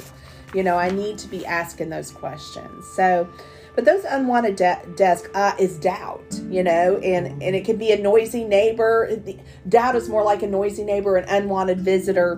You 0.53 0.63
know, 0.63 0.77
I 0.79 0.91
need 0.91 1.19
to 1.19 1.29
be 1.29 1.45
asking 1.45 1.89
those 1.89 2.11
questions. 2.13 2.85
So, 2.95 3.27
but 3.75 3.85
those 3.85 4.05
unwanted 4.05 4.57
de- 4.57 4.83
desk 4.97 5.31
uh, 5.35 5.55
is 5.59 5.79
doubt, 5.79 6.41
you 6.49 6.63
know, 6.63 6.99
and, 6.99 7.43
and 7.43 7.57
it 7.57 7.65
could 7.65 7.79
be 7.79 7.91
a 7.93 7.99
noisy 7.99 8.45
neighbor. 8.45 9.21
Doubt 9.69 9.97
is 9.97 10.09
more 10.09 10.23
like 10.23 10.43
a 10.43 10.47
noisy 10.47 10.85
neighbor, 10.85 11.17
an 11.17 11.25
unwanted 11.29 11.81
visitor, 11.81 12.35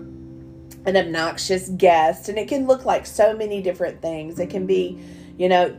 an 0.86 0.96
obnoxious 0.96 1.68
guest. 1.70 2.28
And 2.28 2.38
it 2.38 2.48
can 2.48 2.66
look 2.66 2.84
like 2.84 3.04
so 3.06 3.36
many 3.36 3.60
different 3.60 4.00
things. 4.00 4.38
It 4.38 4.48
can 4.48 4.66
be, 4.66 4.98
you 5.36 5.48
know, 5.48 5.76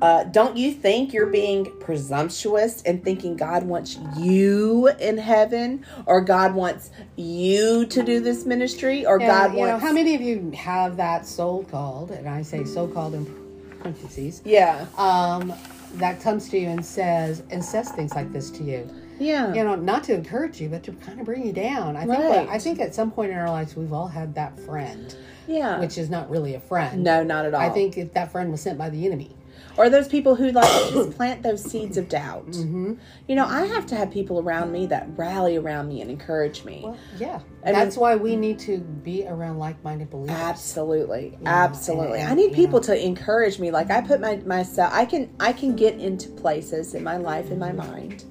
uh, 0.00 0.24
don't 0.24 0.56
you 0.56 0.72
think 0.72 1.12
you're 1.12 1.26
being 1.26 1.64
presumptuous 1.80 2.82
and 2.82 3.02
thinking 3.02 3.36
God 3.36 3.64
wants 3.64 3.98
you 4.16 4.88
in 5.00 5.18
heaven, 5.18 5.84
or 6.06 6.20
God 6.20 6.54
wants 6.54 6.90
you 7.16 7.84
to 7.86 8.02
do 8.04 8.20
this 8.20 8.46
ministry, 8.46 9.04
or 9.04 9.18
Yeah, 9.18 9.26
God 9.26 9.54
you 9.54 9.62
know, 9.62 9.70
wants? 9.70 9.84
how 9.84 9.92
many 9.92 10.14
of 10.14 10.20
you 10.20 10.52
have 10.52 10.98
that 10.98 11.26
so 11.26 11.64
called, 11.64 12.12
and 12.12 12.28
I 12.28 12.42
say 12.42 12.64
so 12.64 12.86
called 12.86 13.14
in 13.14 13.47
parentheses, 13.80 14.42
Yeah, 14.44 14.86
um, 14.96 15.52
that 15.94 16.20
comes 16.20 16.48
to 16.50 16.58
you 16.58 16.68
and 16.68 16.84
says 16.84 17.42
and 17.50 17.64
says 17.64 17.90
things 17.90 18.14
like 18.14 18.32
this 18.32 18.50
to 18.52 18.62
you. 18.64 18.88
yeah, 19.18 19.52
You 19.54 19.64
know, 19.64 19.74
not 19.74 20.04
to 20.04 20.14
encourage 20.14 20.60
you, 20.60 20.68
but 20.68 20.82
to 20.84 20.92
kind 20.92 21.18
of 21.20 21.26
bring 21.26 21.46
you 21.46 21.52
down. 21.52 21.96
I 21.96 22.00
think 22.06 22.18
Right. 22.18 22.48
I 22.48 22.58
think 22.58 22.80
at 22.80 22.94
some 22.94 23.10
point 23.10 23.32
in 23.32 23.38
our 23.38 23.50
lives 23.50 23.76
we've 23.76 23.92
all 23.92 24.08
had 24.08 24.34
that 24.36 24.58
friend, 24.60 25.14
yeah. 25.46 25.80
which 25.80 25.98
is 25.98 26.08
not 26.10 26.28
really 26.30 26.54
a 26.54 26.60
friend. 26.60 27.02
no, 27.02 27.22
not 27.22 27.44
at 27.46 27.54
all. 27.54 27.60
I 27.60 27.70
think 27.70 27.96
if 27.98 28.12
that 28.14 28.30
friend 28.32 28.50
was 28.50 28.60
sent 28.60 28.78
by 28.78 28.90
the 28.90 29.06
enemy. 29.06 29.34
Or 29.78 29.88
those 29.88 30.08
people 30.08 30.34
who 30.34 30.50
like 30.50 30.68
just 30.92 31.10
plant 31.16 31.42
those 31.42 31.62
seeds 31.62 31.96
of 31.96 32.08
doubt. 32.08 32.48
Mm-hmm. 32.48 32.94
You 33.28 33.36
know, 33.36 33.46
I 33.46 33.64
have 33.66 33.86
to 33.86 33.96
have 33.96 34.10
people 34.10 34.40
around 34.40 34.72
me 34.72 34.86
that 34.86 35.08
rally 35.16 35.56
around 35.56 35.88
me 35.88 36.02
and 36.02 36.10
encourage 36.10 36.64
me. 36.64 36.80
Well, 36.84 36.98
yeah, 37.18 37.40
and 37.62 37.76
that's 37.76 37.96
why 37.96 38.16
we 38.16 38.36
need 38.36 38.58
to 38.60 38.78
be 38.78 39.26
around 39.26 39.58
like-minded 39.58 40.10
believers. 40.10 40.36
Absolutely, 40.36 41.38
know, 41.40 41.50
absolutely. 41.50 42.20
and- 42.20 42.30
I 42.30 42.34
need 42.34 42.52
people 42.52 42.80
to 42.82 43.06
encourage 43.06 43.58
me. 43.58 43.70
Like 43.70 43.90
I 43.90 44.00
put 44.00 44.20
my 44.20 44.36
myself, 44.38 44.92
I 44.92 45.04
can 45.04 45.30
I 45.40 45.52
can 45.52 45.76
get 45.76 45.98
into 45.98 46.28
places 46.28 46.94
in 46.94 47.04
my 47.04 47.16
life 47.16 47.50
in 47.50 47.58
my 47.58 47.72
mind 47.72 48.24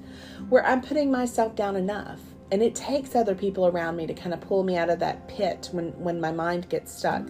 where 0.48 0.64
I'm 0.64 0.80
putting 0.80 1.10
myself 1.10 1.54
down 1.54 1.76
enough, 1.76 2.20
and 2.50 2.62
it 2.62 2.74
takes 2.74 3.14
other 3.14 3.34
people 3.34 3.66
around 3.66 3.96
me 3.96 4.06
to 4.06 4.14
kind 4.14 4.32
of 4.32 4.40
pull 4.40 4.62
me 4.64 4.76
out 4.76 4.90
of 4.90 4.98
that 5.00 5.28
pit 5.28 5.68
when 5.72 5.88
when 6.02 6.20
my 6.20 6.32
mind 6.32 6.68
gets 6.68 6.96
stuck. 6.96 7.26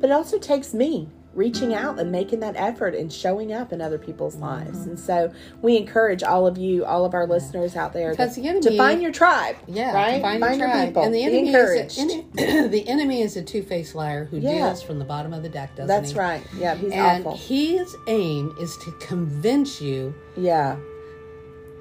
But 0.00 0.10
it 0.10 0.12
also 0.12 0.38
takes 0.38 0.74
me 0.74 1.08
reaching 1.34 1.72
out 1.74 1.98
and 1.98 2.12
making 2.12 2.40
that 2.40 2.54
effort 2.56 2.94
and 2.94 3.12
showing 3.12 3.52
up 3.52 3.72
in 3.72 3.80
other 3.80 3.98
people's 3.98 4.34
Mm-hmm. 4.34 4.44
lives. 4.44 4.86
And 4.86 4.98
so 5.00 5.32
we 5.62 5.76
encourage 5.76 6.22
all 6.22 6.46
of 6.46 6.58
you, 6.58 6.84
all 6.84 7.04
of 7.04 7.14
our 7.14 7.26
listeners 7.26 7.74
out 7.76 7.92
there, 7.92 8.14
to, 8.14 8.26
the 8.26 8.48
enemy- 8.48 8.60
to 8.60 8.76
find 8.76 9.00
your 9.02 9.12
tribe. 9.12 9.56
Yeah, 9.66 9.92
right. 9.94 10.20
find, 10.22 10.40
find 10.40 10.58
your, 10.58 10.68
your 10.68 10.76
tribe. 10.76 10.88
people. 10.88 11.02
And 11.04 11.14
the 11.14 11.22
enemy 11.22 11.52
is 11.54 11.98
a, 11.98 12.22
the 12.68 12.84
enemy 12.88 13.22
is 13.22 13.36
a 13.36 13.42
two-faced 13.42 13.94
liar 13.94 14.26
who 14.26 14.38
Yeah. 14.38 14.52
deals 14.66 14.82
from 14.82 14.98
the 14.98 15.04
bottom 15.04 15.32
of 15.32 15.42
the 15.42 15.48
deck, 15.48 15.74
doesn't 15.76 15.88
That's 15.88 16.12
he? 16.12 16.18
right. 16.18 16.42
Yeah, 16.58 16.74
he's 16.74 16.92
And 16.92 17.26
awful. 17.26 17.36
his 17.38 17.94
aim 18.08 18.54
is 18.60 18.76
to 18.78 18.92
convince 19.00 19.80
you. 19.80 20.14
Yeah. 20.36 20.76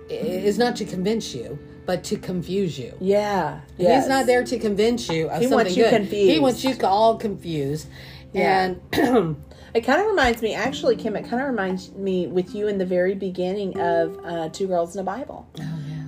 Is 0.10 0.58
not 0.58 0.76
to 0.78 0.86
convince 0.86 1.34
you, 1.34 1.58
but 1.86 2.04
to 2.06 2.18
confuse 2.18 2.78
you. 2.78 2.94
Yeah. 3.00 3.62
He's 3.78 4.08
not 4.08 4.26
there 4.26 4.44
to 4.44 4.60
convince 4.60 5.08
you 5.10 5.28
of 5.30 5.38
He 5.40 5.46
something 5.48 5.56
wants 5.56 5.78
you 5.78 5.84
good. 5.86 5.94
confused. 5.94 6.32
He 6.34 6.40
wants 6.40 6.64
you 6.66 6.76
all 6.84 7.16
confused. 7.18 7.88
Yeah. 8.34 8.76
And 8.94 9.38
It 9.74 9.82
kind 9.82 10.02
of 10.02 10.08
reminds 10.08 10.42
me, 10.42 10.54
actually, 10.54 10.98
Kim. 10.98 11.16
It 11.16 11.24
kind 11.24 11.42
of 11.42 11.48
reminds 11.48 11.94
me 11.94 12.28
with 12.28 12.54
you 12.54 12.68
in 12.68 12.78
the 12.78 12.86
very 12.86 13.16
beginning 13.16 13.80
of 13.80 14.20
uh, 14.26 14.50
Two 14.50 14.68
Girls 14.68 14.96
in 14.96 15.02
a 15.02 15.04
Bible. 15.04 15.48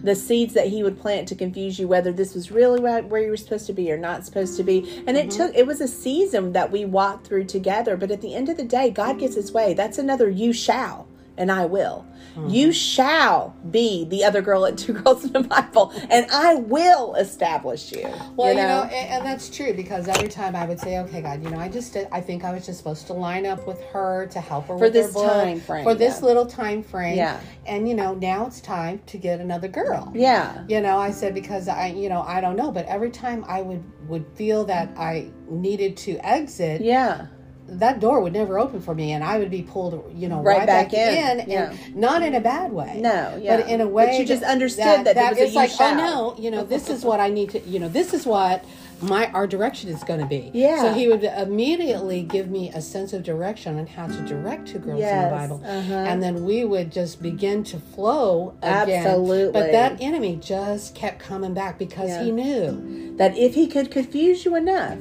The 0.04 0.16
seeds 0.16 0.54
that 0.54 0.68
he 0.68 0.84
would 0.84 1.00
plant 1.00 1.30
to 1.30 1.36
confuse 1.36 1.80
you 1.80 1.88
whether 1.88 2.12
this 2.12 2.36
was 2.36 2.52
really 2.52 2.82
where 2.82 3.02
where 3.04 3.22
you 3.22 3.30
were 3.30 3.38
supposed 3.38 3.66
to 3.68 3.74
be 3.74 3.90
or 3.90 3.98
not 3.98 4.26
supposed 4.26 4.58
to 4.58 4.64
be. 4.64 5.02
And 5.08 5.16
it 5.16 5.32
took, 5.32 5.56
it 5.56 5.66
was 5.66 5.80
a 5.80 5.88
season 5.88 6.52
that 6.52 6.74
we 6.74 6.84
walked 6.84 7.26
through 7.26 7.46
together. 7.46 7.96
But 7.96 8.12
at 8.12 8.20
the 8.20 8.36
end 8.36 8.50
of 8.50 8.58
the 8.58 8.66
day, 8.66 8.90
God 8.90 9.18
gets 9.18 9.36
his 9.36 9.54
way. 9.54 9.74
That's 9.74 9.98
another 9.98 10.30
you 10.30 10.52
shall. 10.52 11.08
And 11.38 11.52
I 11.52 11.66
will. 11.66 12.06
Mm-hmm. 12.36 12.50
You 12.50 12.72
shall 12.72 13.56
be 13.70 14.06
the 14.06 14.24
other 14.24 14.42
girl 14.42 14.66
at 14.66 14.78
Two 14.78 14.94
Girls 14.94 15.24
in 15.24 15.34
the 15.34 15.42
Bible, 15.42 15.94
and 16.10 16.26
I 16.32 16.56
will 16.56 17.14
establish 17.16 17.92
you. 17.92 18.12
Well, 18.36 18.50
you 18.50 18.56
know, 18.56 18.84
and, 18.84 18.94
and 18.94 19.26
that's 19.26 19.56
true 19.56 19.74
because 19.74 20.08
every 20.08 20.30
time 20.30 20.56
I 20.56 20.66
would 20.66 20.80
say, 20.80 20.98
"Okay, 21.00 21.22
God, 21.22 21.44
you 21.44 21.50
know, 21.50 21.60
I 21.60 21.70
just 21.70 21.94
did, 21.94 22.08
I 22.12 22.22
think 22.22 22.44
I 22.44 22.52
was 22.52 22.66
just 22.66 22.80
supposed 22.80 23.06
to 23.08 23.14
line 23.14 23.46
up 23.46 23.68
with 23.68 23.82
her 23.86 24.28
to 24.28 24.40
help 24.40 24.68
her 24.68 24.78
For 24.78 24.86
with 24.86 24.96
her 24.96 25.02
this 25.04 25.14
time 25.14 25.60
frame, 25.60 25.84
for 25.84 25.94
this 25.94 26.22
little 26.22 26.46
time 26.46 26.82
frame." 26.82 27.18
Yeah. 27.18 27.40
And 27.66 27.88
you 27.88 27.96
know, 27.96 28.16
now 28.16 28.48
it's 28.48 28.62
time 28.62 29.02
to 29.08 29.18
get 29.18 29.40
another 29.40 29.68
girl. 29.68 30.12
yeah, 30.16 30.64
You 30.68 30.82
know, 30.82 30.98
I 30.98 31.12
said 31.12 31.34
because 31.34 31.68
I, 31.68 31.88
you 31.88 32.10
know, 32.10 32.22
I 32.24 32.42
don't 32.42 32.56
know, 32.56 32.72
but 32.72 32.86
every 32.88 33.12
time 33.12 33.46
I 33.48 33.62
would 33.62 33.84
would 34.08 34.26
feel 34.36 34.66
that 34.66 34.90
I 34.98 35.32
needed 35.50 35.98
to 35.98 36.18
exit, 36.26 36.82
yeah, 36.82 37.28
that 37.68 38.00
door 38.00 38.22
would 38.22 38.34
never 38.34 38.60
open 38.60 38.82
for 38.82 38.94
me, 38.94 39.12
and 39.14 39.24
I 39.24 39.38
would 39.40 39.50
be 39.50 39.62
pulled, 39.64 40.14
you 40.16 40.28
know, 40.28 40.42
Right 40.42 40.60
right, 40.60 40.68
back 40.68 40.92
back, 40.92 40.94
in. 40.94 41.40
in, 41.42 41.50
Yeah. 41.50 41.72
and 41.72 41.96
not 41.96 42.22
in 42.22 42.36
a 42.36 42.42
bad 42.42 42.72
way. 42.72 43.00
No, 43.02 43.40
yeah. 43.42 43.58
but 43.58 43.70
in 43.70 43.82
a 43.82 43.88
way 43.88 44.08
But 44.08 44.20
you 44.20 44.26
just 44.26 44.44
understood 44.44 45.06
that 45.06 45.16
there 45.16 45.30
was 45.30 45.40
a 45.40 45.44
it's 45.46 45.56
like, 45.56 45.70
shall. 45.72 45.94
oh 45.94 46.34
no, 46.36 46.36
you 46.42 46.52
know, 46.52 46.64
this 46.64 46.90
is 46.90 47.04
what 47.04 47.20
I 47.20 47.30
need 47.30 47.52
to, 47.52 47.60
you 47.62 47.80
know, 47.80 47.88
this 47.90 48.14
is 48.14 48.26
what 48.26 48.64
my 49.02 49.28
our 49.32 49.48
direction 49.48 49.90
is 49.90 50.04
going 50.04 50.20
to 50.20 50.26
be. 50.26 50.50
Yeah. 50.54 50.82
So 50.82 50.94
he 50.94 51.08
would 51.08 51.24
immediately 51.24 52.22
give 52.22 52.50
me 52.50 52.70
a 52.70 52.82
sense 52.82 53.12
of 53.14 53.24
direction 53.24 53.78
on 53.80 53.88
how 53.88 54.08
to 54.08 54.22
direct 54.26 54.68
two 54.68 54.80
girls 54.80 55.02
in 55.02 55.22
the 55.24 55.30
Bible, 55.30 55.62
uh-huh. 55.66 55.94
and 55.94 56.22
then 56.22 56.46
we 56.46 56.64
would 56.66 56.92
just 56.92 57.22
begin 57.22 57.64
to 57.66 57.80
flow 57.80 58.54
again. 58.62 59.06
Absolutely. 59.08 59.52
But 59.54 59.72
that 59.72 60.02
enemy 60.02 60.38
just 60.42 60.96
kept 60.96 61.20
coming 61.20 61.54
back 61.54 61.78
because 61.80 62.10
Yeah. 62.10 62.24
he 62.24 62.32
knew. 62.32 63.16
that 63.18 63.38
if 63.38 63.54
he 63.54 63.68
could 63.68 63.92
confuse 63.92 64.44
you 64.44 64.56
enough, 64.56 64.98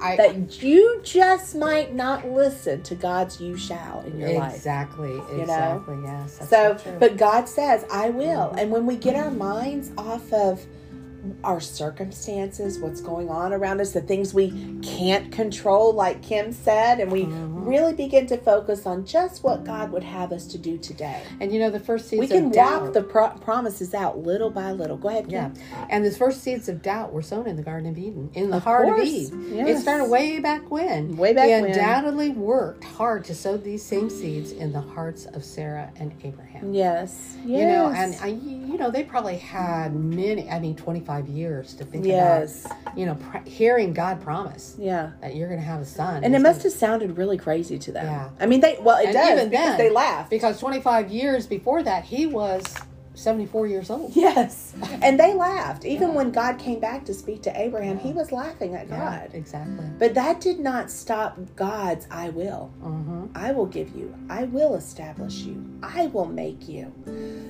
I, 0.00 0.16
that 0.16 0.62
you 0.62 1.00
just 1.04 1.54
might 1.54 1.94
not 1.94 2.28
listen 2.28 2.82
to 2.84 2.94
God's 2.94 3.40
"you 3.40 3.56
shall" 3.56 4.00
in 4.00 4.18
your 4.18 4.32
life. 4.38 4.54
exactly, 4.54 5.16
know? 5.16 5.26
exactly, 5.28 5.98
yes. 6.02 6.38
That's 6.38 6.50
So, 6.50 6.96
but 6.98 7.16
God 7.16 7.48
says, 7.48 7.84
I 7.90 8.10
will. 8.10 8.52
And 8.58 8.70
when 8.70 8.86
we 8.86 8.96
get 8.96 9.16
our 9.16 9.30
minds 9.30 9.90
off 9.98 10.32
of 10.32 10.64
our 11.44 11.60
circumstances, 11.60 12.78
what's 12.78 13.00
going 13.00 13.28
on 13.28 13.52
around 13.52 13.80
us, 13.80 13.92
the 13.92 14.00
things 14.00 14.32
we 14.32 14.50
can't 14.82 15.30
control, 15.30 15.92
like 15.92 16.22
Kim 16.22 16.52
said, 16.52 17.00
and 17.00 17.10
we 17.12 17.26
Mm-hmm. 17.30 17.59
Really 17.66 17.92
begin 17.92 18.26
to 18.28 18.36
focus 18.36 18.86
on 18.86 19.04
just 19.04 19.42
what 19.44 19.64
God 19.64 19.90
would 19.92 20.02
have 20.02 20.32
us 20.32 20.46
to 20.48 20.58
do 20.58 20.78
today, 20.78 21.22
and 21.40 21.52
you 21.52 21.58
know, 21.58 21.70
the 21.70 21.80
first 21.80 22.08
seeds 22.08 22.20
we 22.20 22.26
can 22.28 22.50
walk 22.50 22.92
the 22.92 23.02
pro- 23.02 23.30
promises 23.30 23.94
out 23.94 24.18
little 24.18 24.50
by 24.50 24.72
little. 24.72 24.96
Go 24.96 25.08
ahead, 25.08 25.24
Kim. 25.28 25.54
Yeah, 25.54 25.86
and 25.90 26.04
the 26.04 26.10
first 26.10 26.42
seeds 26.42 26.68
of 26.68 26.82
doubt 26.82 27.12
were 27.12 27.22
sown 27.22 27.46
in 27.46 27.56
the 27.56 27.62
Garden 27.62 27.88
of 27.90 27.98
Eden, 27.98 28.30
in 28.34 28.50
the 28.50 28.56
Of 28.58 28.64
heart 28.64 28.84
course, 28.86 29.00
of 29.00 29.06
Eve. 29.06 29.34
yes. 29.52 29.78
It 29.78 29.82
started 29.82 30.10
way 30.10 30.38
back 30.40 30.70
when. 30.70 31.16
Way 31.16 31.32
back 31.32 31.46
he 31.46 31.52
when. 31.52 31.66
undoubtedly 31.66 32.30
worked 32.30 32.84
hard 32.84 33.24
to 33.24 33.34
sow 33.34 33.56
these 33.56 33.82
same 33.82 34.10
seeds 34.10 34.52
in 34.52 34.72
the 34.72 34.80
hearts 34.80 35.26
of 35.26 35.44
Sarah 35.44 35.90
and 35.96 36.12
Abraham. 36.24 36.72
Yes. 36.74 37.36
Yes. 37.44 37.60
You 37.60 37.66
know, 37.66 37.88
and 37.88 38.14
uh, 38.14 38.18
I, 38.22 38.26
you 38.28 38.76
know, 38.78 38.90
they 38.90 39.02
probably 39.04 39.36
had 39.36 39.94
many. 39.94 40.48
I 40.50 40.58
mean, 40.60 40.76
twenty-five 40.76 41.28
years 41.28 41.74
to 41.74 41.84
think 41.84 42.04
Yes. 42.04 42.64
about. 42.66 42.98
You 42.98 43.06
know, 43.06 43.14
pr- 43.14 43.38
hearing 43.48 43.92
God 43.92 44.20
promise 44.20 44.76
Yeah. 44.78 45.10
that 45.20 45.34
you're 45.36 45.48
going 45.48 45.60
to 45.60 45.66
have 45.66 45.80
a 45.80 45.84
son, 45.86 46.24
And 46.24 46.34
it 46.34 46.40
must 46.40 46.60
gonna- 46.60 46.70
have 46.70 46.78
sounded 46.78 47.16
really 47.18 47.36
crazy 47.38 47.49
to 47.58 47.92
them. 47.92 48.06
Yeah. 48.06 48.30
I 48.40 48.46
mean, 48.46 48.60
they 48.60 48.78
well, 48.80 48.98
it 48.98 49.06
and 49.06 49.14
does 49.14 49.30
even 49.32 49.48
because 49.50 49.66
then, 49.76 49.78
they 49.78 49.90
laugh 49.90 50.30
because 50.30 50.58
twenty-five 50.58 51.10
years 51.10 51.46
before 51.46 51.82
that, 51.82 52.04
he 52.04 52.26
was 52.26 52.62
seventy-four 53.14 53.66
years 53.66 53.90
old. 53.90 54.14
Yes, 54.14 54.72
and 55.02 55.18
they 55.18 55.34
laughed. 55.34 55.84
Even 55.84 56.14
when 56.14 56.30
God 56.30 56.58
came 56.58 56.80
back 56.80 57.04
to 57.06 57.14
speak 57.14 57.42
to 57.42 57.60
Abraham, 57.60 57.98
he 57.98 58.12
was 58.12 58.32
laughing 58.32 58.74
at 58.76 58.88
Yeah, 58.88 58.98
God. 59.26 59.30
exactly. 59.34 59.84
But 59.98 60.14
that 60.14 60.40
did 60.40 60.60
not 60.60 60.90
stop 60.90 61.38
God's 61.56 62.06
I 62.10 62.30
will. 62.30 62.66
hmm 62.80 63.26
I 63.34 63.52
will 63.52 63.66
give 63.66 63.94
you. 63.94 64.14
I 64.28 64.44
will 64.44 64.74
establish 64.74 65.34
you. 65.38 65.64
I 65.82 66.06
will 66.06 66.26
make 66.26 66.68
you 66.68 66.92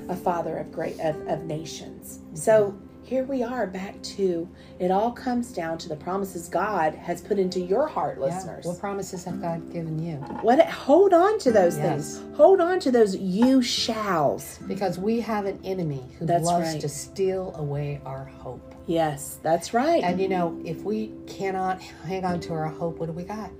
a 0.08 0.16
father 0.16 0.56
of 0.58 0.72
great 0.72 0.98
of, 1.00 1.16
of 1.28 1.44
nations. 1.44 2.20
So 2.34 2.74
here 3.10 3.24
we 3.24 3.42
are 3.42 3.66
back 3.66 4.00
to 4.04 4.48
it 4.78 4.92
all 4.92 5.10
comes 5.10 5.52
down 5.52 5.76
to 5.76 5.88
the 5.88 5.96
promises 5.96 6.48
God 6.48 6.94
has 6.94 7.20
put 7.20 7.40
into 7.40 7.58
your 7.58 7.88
heart, 7.88 8.18
Yeah. 8.20 8.26
listeners. 8.26 8.64
What 8.64 8.78
promises 8.78 9.24
have 9.24 9.42
God 9.42 9.72
given 9.72 9.98
you? 10.00 10.14
What 10.42 10.64
hold 10.68 11.12
on 11.12 11.40
to 11.40 11.50
those 11.50 11.76
Yes. 11.76 12.18
things. 12.18 12.36
Hold 12.36 12.60
on 12.60 12.78
to 12.78 12.92
those 12.92 13.16
you 13.16 13.62
shalls. 13.62 14.60
Because 14.68 14.96
we 14.96 15.18
have 15.22 15.44
an 15.46 15.58
enemy 15.64 16.04
who 16.20 16.24
That's 16.24 16.44
loves 16.44 16.68
right. 16.74 16.80
to 16.80 16.88
steal 16.88 17.52
away 17.58 18.00
our 18.06 18.26
hope. 18.26 18.76
Yes, 18.86 19.40
that's 19.42 19.74
right. 19.74 20.04
And 20.04 20.20
you 20.20 20.28
know, 20.28 20.56
if 20.64 20.84
we 20.84 21.10
cannot 21.26 21.80
hang 22.06 22.24
on 22.24 22.38
to 22.42 22.52
our 22.52 22.68
hope, 22.68 23.00
what 23.00 23.06
do 23.06 23.12
we 23.12 23.24
got? 23.24 23.50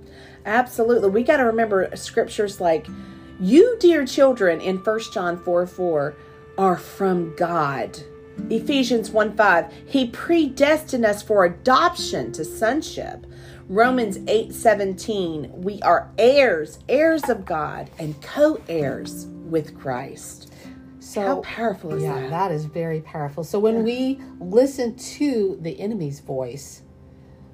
Absolutely. 0.45 1.09
We 1.09 1.23
got 1.23 1.37
to 1.37 1.43
remember 1.43 1.89
scriptures 1.95 2.61
like, 2.61 2.87
You, 3.37 3.75
dear 3.81 4.05
children, 4.05 4.61
in 4.61 4.81
First 4.81 5.13
John 5.13 5.35
4 5.35 5.65
4, 5.67 6.13
are 6.57 6.77
from 6.77 7.33
God. 7.35 7.97
Ephesians 8.49 9.11
1 9.11 9.35
5, 9.35 9.73
He 9.87 10.07
predestined 10.07 11.05
us 11.05 11.21
for 11.21 11.45
adoption 11.45 12.31
to 12.33 12.43
sonship. 12.45 13.25
Romans 13.67 14.19
8 14.27 14.53
17, 14.53 15.51
we 15.61 15.81
are 15.81 16.11
heirs, 16.17 16.79
heirs 16.89 17.29
of 17.29 17.45
God, 17.45 17.89
and 17.99 18.19
co 18.21 18.59
heirs 18.67 19.27
with 19.45 19.77
Christ. 19.79 20.53
So 20.99 21.21
How 21.21 21.41
powerful 21.41 21.93
is 21.93 22.03
yeah, 22.03 22.19
that? 22.21 22.29
that 22.29 22.51
is 22.51 22.65
very 22.65 23.01
powerful. 23.01 23.43
So 23.43 23.59
when 23.59 23.83
we 23.83 24.19
listen 24.39 24.95
to 24.95 25.57
the 25.61 25.79
enemy's 25.79 26.19
voice, 26.19 26.83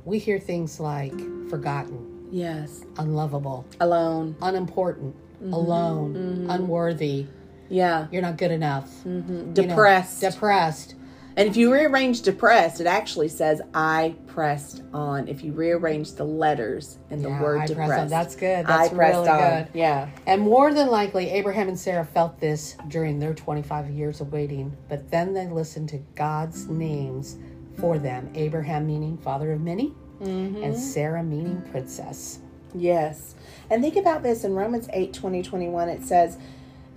we 0.06 0.20
hear 0.20 0.40
things 0.40 0.80
like 0.80 1.14
forgotten, 1.50 2.28
Yes. 2.32 2.84
unlovable, 2.98 3.66
Alone. 3.80 4.36
unimportant, 4.42 5.16
Mm-hmm. 5.38 5.54
alone, 5.54 6.48
unworthy, 6.50 7.28
Yeah. 7.70 8.08
you're 8.12 8.22
not 8.22 8.38
good 8.38 8.52
enough, 8.52 8.90
Mm-hmm. 9.04 9.54
Depressed. 9.54 10.22
depressed. 10.22 10.96
And 11.36 11.48
if 11.48 11.56
you 11.56 11.72
rearrange 11.72 12.24
depressed, 12.24 12.82
it 12.82 12.88
actually 12.88 13.28
says 13.28 13.62
I 13.72 14.16
pressed 14.26 14.82
on. 14.92 15.28
If 15.28 15.44
you 15.44 15.52
rearrange 15.52 16.14
the 16.14 16.24
letters 16.24 16.98
and 17.12 17.24
the 17.24 17.30
Yeah, 17.30 17.42
word 17.44 17.56
I 17.58 17.60
pressed 17.60 17.70
depressed, 17.78 18.02
on. 18.02 18.08
That's 18.08 18.36
good. 18.36 18.66
I 18.66 18.78
That's 18.88 18.94
pressed 18.94 19.16
really 19.18 19.30
on. 19.30 19.40
good. 19.64 19.68
Yeah. 19.76 20.10
And 20.26 20.42
more 20.42 20.74
than 20.74 20.88
likely, 20.88 21.30
Abraham 21.30 21.68
and 21.68 21.78
Sarah 21.80 22.06
felt 22.06 22.40
this 22.40 22.76
during 22.88 23.20
their 23.20 23.36
25 23.36 23.92
years 23.92 24.20
of 24.20 24.32
waiting, 24.34 24.76
but 24.90 25.12
then 25.12 25.36
they 25.36 25.46
listened 25.46 25.90
to 25.90 26.00
God's 26.16 26.66
names 26.70 27.38
for 27.80 28.00
them 28.00 28.32
Abraham 28.34 28.88
meaning 28.88 29.18
father 29.20 29.52
of 29.52 29.62
many, 29.62 29.94
Mm-hmm. 30.20 30.64
and 30.64 30.76
Sarah 30.76 31.22
meaning 31.22 31.62
princess. 31.70 32.40
Yes. 32.74 33.36
And 33.70 33.84
think 33.84 33.96
about 33.96 34.24
this 34.24 34.44
in 34.44 34.54
Romans 34.56 34.90
8 34.92 35.14
20, 35.14 35.44
21, 35.44 35.88
it 35.90 36.04
says, 36.04 36.40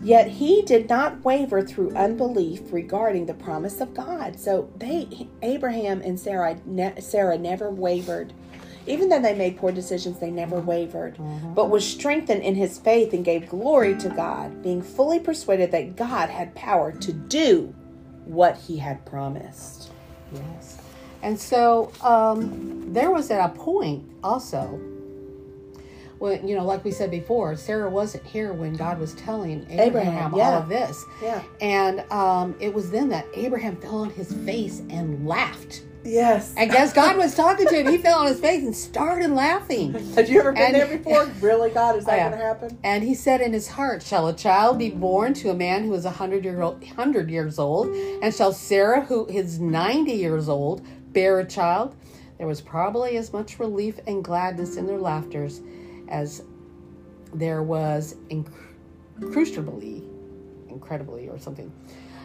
Yet 0.02 0.28
he 0.28 0.62
did 0.62 0.88
not 0.88 1.24
waver 1.24 1.60
through 1.62 1.94
unbelief 1.94 2.60
regarding 2.72 3.26
the 3.26 3.34
promise 3.34 3.80
of 3.80 3.92
God. 3.92 4.38
So 4.40 4.70
they, 4.76 5.28
Abraham 5.42 6.00
and 6.00 6.18
Sarah, 6.18 6.58
ne- 6.64 7.00
Sarah 7.00 7.36
never 7.36 7.70
wavered. 7.70 8.32
Even 8.86 9.10
though 9.10 9.20
they 9.20 9.34
made 9.34 9.58
poor 9.58 9.72
decisions, 9.72 10.18
they 10.18 10.30
never 10.30 10.58
wavered, 10.58 11.18
but 11.54 11.68
was 11.68 11.86
strengthened 11.86 12.42
in 12.42 12.54
his 12.54 12.78
faith 12.78 13.12
and 13.12 13.24
gave 13.24 13.48
glory 13.48 13.94
to 13.98 14.08
God, 14.08 14.62
being 14.62 14.80
fully 14.80 15.20
persuaded 15.20 15.70
that 15.72 15.96
God 15.96 16.30
had 16.30 16.54
power 16.54 16.90
to 16.90 17.12
do 17.12 17.74
what 18.24 18.56
he 18.56 18.78
had 18.78 19.04
promised. 19.04 19.90
Yes. 20.32 20.78
And 21.22 21.38
so 21.38 21.92
um, 22.00 22.92
there 22.92 23.10
was 23.10 23.30
at 23.30 23.44
a 23.44 23.52
point 23.52 24.10
also 24.24 24.80
when, 26.20 26.46
you 26.46 26.54
know, 26.54 26.64
like 26.64 26.84
we 26.84 26.90
said 26.90 27.10
before, 27.10 27.56
Sarah 27.56 27.88
wasn't 27.88 28.24
here 28.26 28.52
when 28.52 28.74
God 28.74 28.98
was 28.98 29.14
telling 29.14 29.62
Abraham, 29.70 29.80
Abraham, 29.88 30.34
yeah. 30.36 30.42
all 30.50 30.62
of 30.62 30.68
this. 30.68 31.02
Yeah. 31.22 31.42
And 31.62 32.00
um, 32.12 32.54
it 32.60 32.74
was 32.74 32.90
then 32.90 33.08
that 33.08 33.26
Abraham 33.34 33.76
fell 33.76 33.96
on 33.96 34.10
his 34.10 34.30
face 34.30 34.80
and 34.90 35.26
laughed. 35.26 35.82
Yes. 36.04 36.52
And 36.58 36.70
guess 36.70 36.92
God 36.92 37.16
was 37.16 37.34
talking 37.34 37.66
to 37.66 37.74
him. 37.74 37.90
He 37.90 37.96
fell 37.96 38.18
on 38.18 38.26
his 38.26 38.38
face 38.38 38.62
and 38.62 38.76
started 38.76 39.30
laughing. 39.30 39.92
Had 40.14 40.28
you 40.28 40.40
ever 40.40 40.52
been 40.52 40.62
And- 40.62 40.74
there 40.74 40.98
before? 40.98 41.24
Really, 41.40 41.70
God? 41.70 41.96
Is 41.96 42.04
that 42.04 42.16
Yeah. 42.16 42.28
going 42.28 42.38
to 42.38 42.46
happen? 42.46 42.78
And 42.84 43.02
he 43.02 43.14
said 43.14 43.40
in 43.40 43.54
his 43.54 43.68
heart, 43.68 44.02
Shall 44.02 44.28
a 44.28 44.34
child 44.34 44.78
be 44.78 44.90
born 44.90 45.32
to 45.34 45.48
a 45.48 45.54
man 45.54 45.84
who 45.84 45.94
is 45.94 46.04
a 46.04 46.10
hundred 46.10 46.44
year 46.44 46.60
old, 46.60 46.84
hundred 46.84 47.30
years 47.30 47.58
old, 47.58 47.88
and 48.22 48.34
shall 48.34 48.52
Sarah, 48.52 49.00
who 49.00 49.26
is 49.26 49.58
ninety 49.58 50.12
years 50.12 50.50
old, 50.50 50.82
bear 51.14 51.38
a 51.38 51.46
child? 51.46 51.96
There 52.36 52.46
was 52.46 52.60
probably 52.60 53.16
as 53.16 53.32
much 53.32 53.58
relief 53.58 54.00
and 54.06 54.22
gladness 54.24 54.76
in 54.76 54.86
their 54.86 54.98
laughters 54.98 55.60
as 56.10 56.42
there 57.32 57.62
was 57.62 58.16
incredibly, 58.28 60.02
incredibly, 60.68 61.28
or 61.28 61.38
something. 61.38 61.72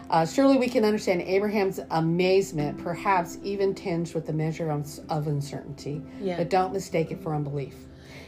Uh, 0.09 0.25
surely 0.25 0.57
we 0.57 0.67
can 0.69 0.85
understand 0.85 1.21
Abraham's 1.21 1.79
amazement, 1.91 2.77
perhaps 2.83 3.39
even 3.43 3.73
tinged 3.73 4.13
with 4.13 4.29
a 4.29 4.33
measure 4.33 4.69
of, 4.69 4.87
of 5.09 5.27
uncertainty. 5.27 6.01
Yeah. 6.21 6.37
But 6.37 6.49
don't 6.49 6.73
mistake 6.73 7.11
it 7.11 7.21
for 7.23 7.33
unbelief. 7.33 7.73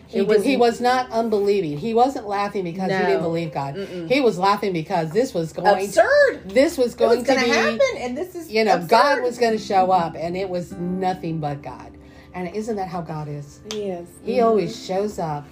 He, 0.07 0.21
was, 0.21 0.43
he 0.43 0.55
was 0.55 0.79
not 0.79 1.11
unbelieving. 1.11 1.77
He 1.77 1.93
wasn't 1.93 2.27
laughing 2.27 2.63
because 2.63 2.89
he 2.89 2.97
didn't 2.97 3.21
believe 3.21 3.53
God. 3.53 3.75
He 3.75 4.21
was 4.21 4.37
laughing 4.37 4.71
because 4.71 5.11
this 5.11 5.33
was 5.33 5.51
going 5.51 5.85
Absurd. 5.85 6.49
this 6.49 6.77
was 6.77 6.95
going 6.95 7.19
was 7.19 7.27
to 7.27 7.35
to 7.35 7.41
be 7.41 7.49
happen, 7.49 7.97
and 7.97 8.17
this 8.17 8.33
is 8.33 8.49
you 8.49 8.63
know 8.63 8.75
absurd. 8.75 8.89
God 8.89 9.21
was 9.21 9.37
going 9.37 9.51
to 9.51 9.63
show 9.63 9.91
up 9.91 10.15
and 10.15 10.37
it 10.37 10.47
was 10.47 10.71
nothing 10.71 11.39
but 11.41 11.61
God. 11.61 11.96
And 12.37 12.55
isn't 12.55 12.75
that 12.75 12.87
how 12.87 13.01
God 13.01 13.27
is? 13.27 13.61
Yes. 13.73 14.05
He 14.23 14.33
mm-hmm. 14.33 14.45
always 14.45 14.85
shows 14.85 15.17
up 15.17 15.47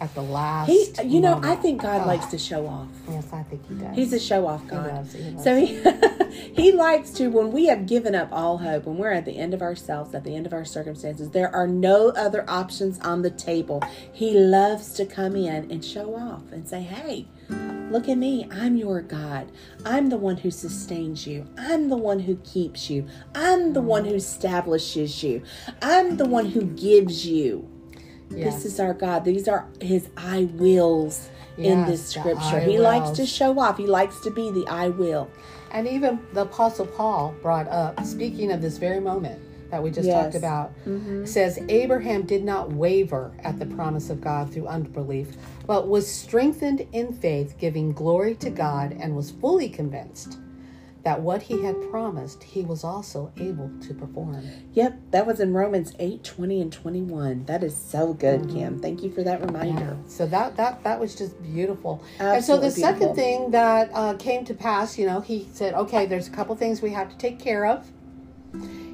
at 0.00 0.14
the 0.14 0.22
last. 0.22 0.68
He, 0.70 0.90
you 1.04 1.20
know, 1.20 1.38
I 1.42 1.56
think 1.56 1.82
God 1.82 2.02
Oh, 2.04 2.06
likes 2.06 2.24
to 2.26 2.38
show 2.38 2.66
off. 2.66 2.88
Yes, 3.06 3.30
I 3.34 3.42
think 3.42 3.68
he 3.68 3.74
does. 3.74 3.94
He's 3.94 4.12
a 4.14 4.18
show 4.18 4.46
off 4.46 4.66
God. 4.66 4.86
loves 4.86 5.12
he 5.12 5.22
loves 5.22 5.44
so 5.44 5.56
he 5.56 5.82
he 6.54 6.72
likes 6.72 7.10
to 7.10 7.28
when 7.28 7.52
we 7.52 7.66
have 7.66 7.86
given 7.86 8.14
up 8.14 8.30
all 8.32 8.56
hope, 8.56 8.86
when 8.86 8.96
we're 8.96 9.12
at 9.12 9.26
the 9.26 9.36
end 9.36 9.52
of 9.52 9.60
ourselves, 9.60 10.14
at 10.14 10.24
the 10.24 10.34
end 10.34 10.46
of 10.46 10.54
our 10.54 10.64
circumstances, 10.64 11.30
there 11.32 11.54
are 11.54 11.66
no 11.66 12.08
other 12.10 12.48
options 12.48 12.98
on 13.00 13.20
the 13.20 13.30
table. 13.30 13.82
He 14.10 14.32
loves 14.38 14.94
to 14.94 15.04
come 15.04 15.36
in 15.36 15.70
and 15.70 15.84
show 15.84 16.14
off 16.16 16.50
and 16.50 16.66
say, 16.66 16.80
"Hey, 16.80 17.26
look 17.90 18.08
at 18.08 18.18
me. 18.18 18.48
I'm 18.50 18.76
your 18.76 19.00
God. 19.00 19.50
I'm 19.84 20.08
the 20.08 20.16
one 20.16 20.36
who 20.36 20.50
sustains 20.50 21.26
you. 21.26 21.46
I'm 21.56 21.88
the 21.88 21.96
one 21.96 22.20
who 22.20 22.36
keeps 22.36 22.90
you. 22.90 23.06
I'm 23.34 23.72
the 23.72 23.82
one 23.82 24.04
who 24.04 24.14
establishes 24.14 25.22
you. 25.22 25.42
I'm 25.82 26.16
the 26.16 26.26
one 26.26 26.46
who 26.46 26.62
gives 26.62 27.26
you." 27.26 27.68
Yes. 28.30 28.62
This 28.62 28.72
is 28.72 28.80
our 28.80 28.92
God. 28.94 29.24
These 29.24 29.46
are 29.48 29.68
his 29.80 30.08
I 30.16 30.48
wills 30.54 31.28
in 31.56 31.84
this 31.86 32.08
scripture. 32.08 32.60
He 32.60 32.78
likes 32.78 33.10
to 33.10 33.24
show 33.24 33.58
off. 33.58 33.78
He 33.78 33.86
likes 33.86 34.20
to 34.20 34.30
be 34.30 34.50
the 34.50 34.66
I 34.66 34.88
will. 34.88 35.28
And 35.70 35.86
even 35.88 36.20
the 36.32 36.42
Apostle 36.42 36.86
Paul 36.86 37.34
brought 37.42 37.68
up, 37.68 38.02
speaking 38.04 38.52
of 38.52 38.60
this 38.60 38.78
very 38.78 39.00
moment 39.00 39.40
that 39.70 39.82
we 39.82 39.90
just 39.90 40.08
talked 40.08 40.34
Yes. 40.34 40.36
about, 40.36 40.72
mm-hmm. 40.86 41.24
says 41.24 41.58
Abraham 41.68 42.22
did 42.22 42.44
not 42.44 42.72
waver 42.72 43.32
at 43.42 43.58
the 43.58 43.66
promise 43.66 44.10
of 44.10 44.20
God 44.20 44.52
through 44.52 44.66
unbelief, 44.66 45.36
but 45.66 45.88
was 45.88 46.10
strengthened 46.10 46.86
in 46.92 47.12
faith, 47.12 47.56
giving 47.58 47.92
glory 47.92 48.34
to 48.36 48.50
God, 48.50 48.92
and 48.98 49.16
was 49.16 49.30
fully 49.30 49.68
convinced 49.68 50.38
that 51.02 51.20
what 51.20 51.40
he 51.42 51.62
had 51.62 51.76
promised 51.90 52.42
he 52.42 52.62
was 52.62 52.82
also 52.82 53.32
able 53.36 53.70
to 53.80 53.94
perform. 53.94 54.44
Yep, 54.72 54.98
that 55.12 55.24
was 55.24 55.38
in 55.38 55.54
Romans 55.54 55.92
8 56.00 56.24
20 56.24 56.60
and 56.62 56.72
21. 56.72 57.44
That 57.44 57.62
is 57.62 57.76
so 57.76 58.12
good, 58.12 58.48
Kim. 58.48 58.80
Thank 58.80 59.04
you 59.04 59.12
for 59.12 59.22
that 59.22 59.40
reminder. 59.40 59.96
So 60.08 60.26
that 60.26 60.56
that 60.56 60.82
that 60.82 60.98
was 60.98 61.14
just 61.14 61.40
beautiful. 61.42 62.02
Absolutely 62.18 62.34
and 62.36 62.44
so 62.44 62.60
the 62.60 62.70
second 62.72 63.14
thing 63.14 63.50
that 63.52 63.90
uh, 63.94 64.14
came 64.14 64.44
to 64.46 64.54
pass, 64.54 64.98
you 64.98 65.06
know, 65.06 65.20
he 65.20 65.46
said, 65.52 65.74
okay, 65.74 66.06
there's 66.06 66.26
a 66.26 66.32
couple 66.32 66.56
things 66.56 66.82
we 66.82 66.90
have 66.90 67.08
to 67.08 67.16
take 67.18 67.38
care 67.38 67.66
of. 67.66 67.86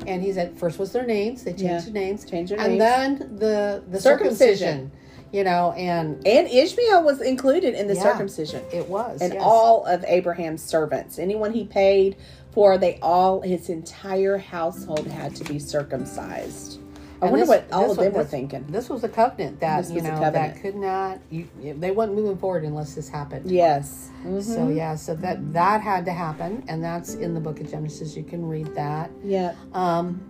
And 0.07 0.23
he 0.23 0.33
said, 0.33 0.59
first 0.59 0.79
was 0.79 0.93
their 0.93 1.07
names. 1.07 1.45
They 1.45 1.53
changed 1.53 1.63
Yeah, 1.63 1.81
their 1.81 1.93
names. 1.93 2.25
changed 2.25 2.53
their 2.53 2.61
and 2.61 2.79
names. 2.79 2.81
then 2.81 3.37
the 3.39 3.85
the 3.89 4.01
Circumcision. 4.01 4.91
circumcision. 4.91 4.93
You 5.33 5.45
know, 5.45 5.73
and 5.73 6.27
And 6.27 6.47
Ishmael 6.49 7.03
was 7.03 7.21
included 7.23 7.75
in 7.75 7.89
the 7.89 7.95
Yeah. 7.95 8.03
circumcision. 8.03 8.63
it 8.73 8.89
was 8.89 9.21
And 9.23 9.33
yes. 9.35 9.43
all 9.45 9.85
of 9.87 10.05
Abraham's 10.07 10.63
servants, 10.63 11.19
anyone 11.19 11.53
he 11.53 11.65
paid 11.65 12.17
for, 12.53 12.77
they 12.77 12.99
all, 13.01 13.41
his 13.41 13.71
entire 13.71 14.37
household 14.37 15.07
had 15.07 15.35
to 15.37 15.45
be 15.45 15.59
circumcised. 15.59 16.79
I 17.23 17.27
And 17.27 17.31
wonder 17.31 17.47
this- 17.47 17.49
what 17.49 17.73
all 17.73 17.83
of 17.85 17.89
was- 17.91 17.97
them 17.99 18.13
were 18.15 18.23
this- 18.25 18.31
thinking. 18.31 18.67
This 18.69 18.91
was 18.91 19.05
a 19.05 19.09
covenant 19.09 19.61
that 19.61 19.89
you 19.91 20.03
know 20.03 20.19
that 20.31 20.61
could 20.61 20.75
not. 20.75 21.19
You, 21.31 21.47
they 21.79 21.93
weren't 21.93 22.15
moving 22.15 22.37
forward 22.37 22.65
unless 22.65 22.95
this 22.95 23.09
happened. 23.09 23.49
Yes. 23.51 24.09
Mhm. 24.27 24.43
So 24.43 24.69
yeah, 24.69 24.97
so 24.97 25.15
that 25.15 25.53
that 25.53 25.81
had 25.83 26.05
to 26.07 26.13
happen, 26.13 26.65
and 26.69 26.83
that's 26.83 27.15
in 27.15 27.33
the 27.33 27.41
book 27.41 27.61
of 27.61 27.71
Genesis. 27.71 28.17
You 28.17 28.25
can 28.25 28.47
read 28.49 28.75
that. 28.75 29.09
Yeah. 29.25 29.53
Um, 29.73 30.21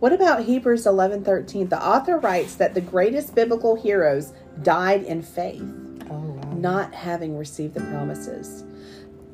What 0.00 0.14
about 0.14 0.44
Hebrews 0.44 0.86
11 0.86 1.24
13? 1.24 1.68
The 1.68 1.86
author 1.86 2.18
writes 2.18 2.54
that 2.54 2.72
the 2.72 2.80
greatest 2.80 3.34
biblical 3.34 3.74
heroes 3.76 4.32
died 4.62 5.02
in 5.02 5.20
faith, 5.20 5.62
oh 6.10 6.14
wow. 6.18 6.52
not 6.54 6.94
having 6.94 7.36
received 7.36 7.74
the 7.74 7.80
promises. 7.82 8.64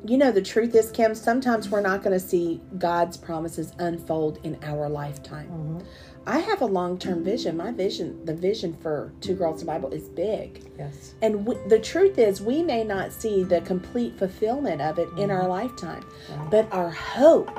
You 0.05 0.17
know, 0.17 0.31
the 0.31 0.41
truth 0.41 0.75
is, 0.75 0.91
Kim, 0.91 1.15
sometimes 1.15 1.69
we're 1.69 1.81
not 1.81 2.03
going 2.03 2.17
to 2.17 2.25
see 2.25 2.61
God's 2.77 3.17
promises 3.17 3.71
unfold 3.79 4.39
in 4.43 4.57
our 4.61 4.87
lifetime. 4.89 5.49
Mhm. 5.49 5.85
I 6.27 6.39
have 6.39 6.61
a 6.61 6.65
long 6.65 6.97
term 6.99 7.23
vision. 7.23 7.55
My 7.55 7.71
vision, 7.71 8.25
the 8.25 8.33
vision 8.33 8.73
for 8.73 9.13
Two 9.21 9.35
Girls 9.35 9.61
in 9.61 9.67
Bible, 9.67 9.91
is 9.93 10.09
big. 10.09 10.69
Yes. 10.77 11.15
And 11.21 11.45
we, 11.45 11.55
the 11.69 11.79
truth 11.79 12.17
is, 12.19 12.41
we 12.41 12.61
may 12.61 12.83
not 12.83 13.13
see 13.13 13.43
the 13.43 13.61
complete 13.61 14.19
fulfillment 14.19 14.81
of 14.81 14.99
it 14.99 15.07
in 15.17 15.31
our 15.31 15.47
lifetime, 15.47 16.03
but 16.51 16.67
our 16.73 16.89
hope 16.89 17.49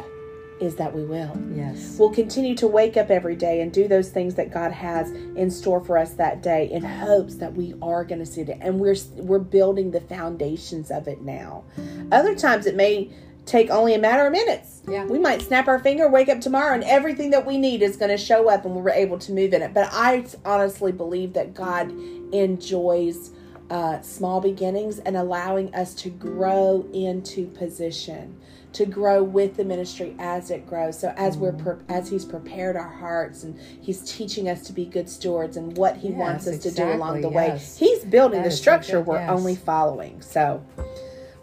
is 0.61 0.77
that 0.77 0.95
we 0.95 1.05
will. 1.05 1.37
Yes. 1.55 1.97
We'll 1.99 2.11
continue 2.11 2.55
to 2.57 2.67
wake 2.67 2.97
up 2.97 3.11
every 3.11 3.37
day 3.37 3.61
and 3.61 3.73
do 3.73 3.89
those 3.89 4.11
things 4.11 4.35
that 4.37 4.53
God 4.53 4.73
has 4.73 5.11
in 5.11 5.51
store 5.51 5.83
for 5.85 5.99
us 5.99 6.15
that 6.15 6.43
day 6.43 6.71
in 6.71 6.83
hopes 6.83 7.37
that 7.37 7.55
we 7.55 7.75
are 7.81 8.05
going 8.05 8.19
to 8.19 8.27
see 8.27 8.43
it 8.43 8.59
and 8.61 8.79
we're 8.79 8.97
we're 9.17 9.39
building 9.39 9.91
the 9.91 10.01
foundations 10.01 10.91
of 10.91 11.09
it 11.09 11.23
now. 11.23 11.65
Other 12.11 12.35
times 12.35 12.67
it 12.67 12.75
may 12.75 13.11
take 13.47 13.71
only 13.71 13.95
a 13.95 13.99
matter 13.99 14.27
of 14.27 14.33
minutes. 14.33 14.83
Yeah. 14.87 15.07
We 15.07 15.19
might 15.19 15.41
snap 15.41 15.69
our 15.69 15.79
finger, 15.79 16.09
wake 16.09 16.29
up 16.29 16.41
tomorrow 16.41 16.75
and 16.75 16.85
everything 16.85 17.31
that 17.31 17.47
we 17.47 17.57
need 17.57 17.83
is 17.83 17.97
going 17.97 18.11
to 18.11 18.19
show 18.19 18.49
up 18.51 18.65
and 18.65 18.75
we're 18.75 18.91
able 18.91 19.19
to 19.19 19.33
move 19.33 19.55
in 19.55 19.63
it. 19.63 19.73
But 19.73 19.89
I 19.93 20.27
honestly 20.45 20.93
believe 20.93 21.33
that 21.33 21.55
God 21.55 21.91
enjoys 22.33 23.31
uh, 23.71 24.01
small 24.01 24.41
beginnings 24.41 24.99
and 24.99 25.17
allowing 25.17 25.75
us 25.75 25.95
to 25.95 26.11
grow 26.11 26.87
into 26.93 27.47
position 27.49 28.39
to 28.73 28.85
grow 28.85 29.23
with 29.23 29.57
the 29.57 29.65
ministry 29.65 30.15
as 30.19 30.51
it 30.51 30.67
grows 30.67 30.99
so 30.99 31.13
as 31.17 31.37
we're 31.37 31.53
mm-hmm. 31.53 31.85
pre- 31.87 31.97
as 31.97 32.09
he's 32.09 32.25
prepared 32.25 32.77
our 32.77 32.89
hearts 32.89 33.43
and 33.43 33.59
he's 33.81 34.01
teaching 34.03 34.49
us 34.49 34.63
to 34.63 34.73
be 34.73 34.85
good 34.85 35.09
stewards 35.09 35.57
and 35.57 35.77
what 35.77 35.97
he 35.97 36.09
Yes, 36.09 36.19
wants 36.19 36.47
us 36.47 36.59
to 36.59 36.71
do 36.71 36.85
along 36.85 37.19
exactly, 37.19 37.21
the 37.23 37.29
way 37.29 37.61
he's 37.77 38.05
building 38.05 38.43
That 38.43 38.51
the 38.51 38.57
so 38.57 38.61
structure 38.61 38.99
good, 38.99 39.07
we're 39.07 39.19
yes. 39.19 39.31
only 39.31 39.57
following 39.57 40.21
so 40.21 40.65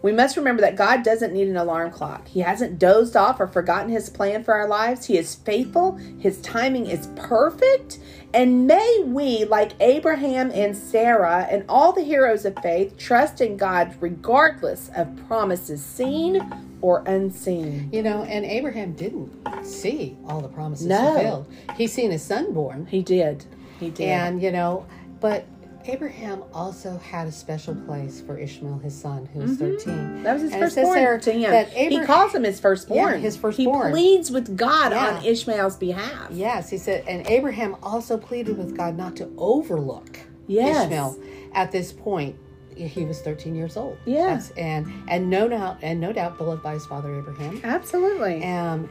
we 0.02 0.12
must 0.12 0.36
remember 0.36 0.60
that 0.60 0.76
God 0.76 1.02
doesn't 1.02 1.32
need 1.32 1.48
an 1.48 1.56
alarm 1.56 1.90
clock. 1.90 2.28
He 2.28 2.38
hasn't 2.38 2.78
dozed 2.78 3.16
off 3.16 3.40
or 3.40 3.48
forgotten 3.48 3.90
his 3.90 4.08
plan 4.08 4.44
for 4.44 4.54
our 4.54 4.68
lives. 4.68 5.06
He 5.06 5.18
is 5.18 5.34
faithful. 5.34 5.96
His 6.18 6.40
timing 6.42 6.86
is 6.86 7.08
perfect. 7.16 7.98
And 8.32 8.68
may 8.68 9.02
we, 9.04 9.46
like 9.46 9.72
Abraham 9.80 10.52
and 10.52 10.76
Sarah 10.76 11.48
and 11.50 11.64
all 11.68 11.92
the 11.92 12.04
heroes 12.04 12.44
of 12.44 12.56
faith, 12.62 12.96
trust 12.98 13.40
in 13.40 13.56
God 13.56 13.96
regardless 14.00 14.90
of 14.94 15.08
promises 15.26 15.82
seen 15.84 16.40
or 16.86 17.02
unseen. 17.06 17.88
You 17.92 18.02
know, 18.04 18.22
and 18.22 18.44
Abraham 18.44 18.92
didn't 18.92 19.32
see 19.64 20.16
all 20.28 20.40
the 20.40 20.46
promises 20.48 20.86
No. 20.86 21.14
fulfilled. 21.14 21.46
He 21.76 21.88
seen 21.88 22.12
his 22.12 22.22
son 22.22 22.52
born, 22.52 22.86
He 22.86 23.02
did. 23.02 23.44
He 23.80 23.90
did. 23.90 24.08
and 24.08 24.40
you 24.40 24.52
know, 24.52 24.86
but 25.20 25.46
Abraham 25.86 26.42
also 26.54 26.98
had 26.98 27.26
a 27.26 27.32
special 27.32 27.74
place 27.74 28.20
for 28.20 28.38
Ishmael, 28.38 28.78
his 28.78 28.94
son, 28.94 29.26
who 29.32 29.40
was 29.40 29.56
thirteen. 29.56 29.94
Mm-hmm. 29.94 30.22
that 30.22 30.32
was 30.34 30.42
his 30.42 30.52
And 30.52 30.62
firstborn 30.62 30.94
there 30.96 31.18
to 31.18 31.32
him. 31.32 31.50
that 31.50 31.68
he 31.70 32.00
calls 32.04 32.32
him 32.34 32.44
his 32.44 32.60
firstborn. 32.60 32.98
Yeah, 33.14 33.16
his 33.18 33.36
firstborn. 33.36 33.86
He 33.88 33.92
pleads 33.92 34.30
with 34.30 34.56
God 34.56 34.92
Yeah. 34.92 35.16
on 35.18 35.24
Ishmael's 35.24 35.76
behalf. 35.76 36.28
Yes, 36.30 36.70
he 36.70 36.78
said, 36.78 37.04
and 37.08 37.26
Abraham 37.28 37.74
also 37.82 38.16
pleaded 38.16 38.56
with 38.58 38.76
God 38.76 38.96
not 38.96 39.16
to 39.16 39.28
overlook 39.38 40.20
Yes. 40.46 40.84
Ishmael 40.84 41.18
at 41.52 41.72
this 41.72 41.92
point. 41.92 42.36
He 42.76 43.04
was 43.04 43.20
13 43.22 43.54
years 43.54 43.76
old. 43.76 43.98
Yeah. 44.04 44.40
And 44.56 44.86
and 45.08 45.28
no 45.30 45.48
doubt 45.48 45.78
and 45.82 46.00
no 46.00 46.12
doubt 46.12 46.38
beloved 46.38 46.62
by 46.62 46.74
his 46.74 46.86
father 46.86 47.14
Abraham. 47.18 47.60
Absolutely. 47.64 48.44
Um, 48.44 48.88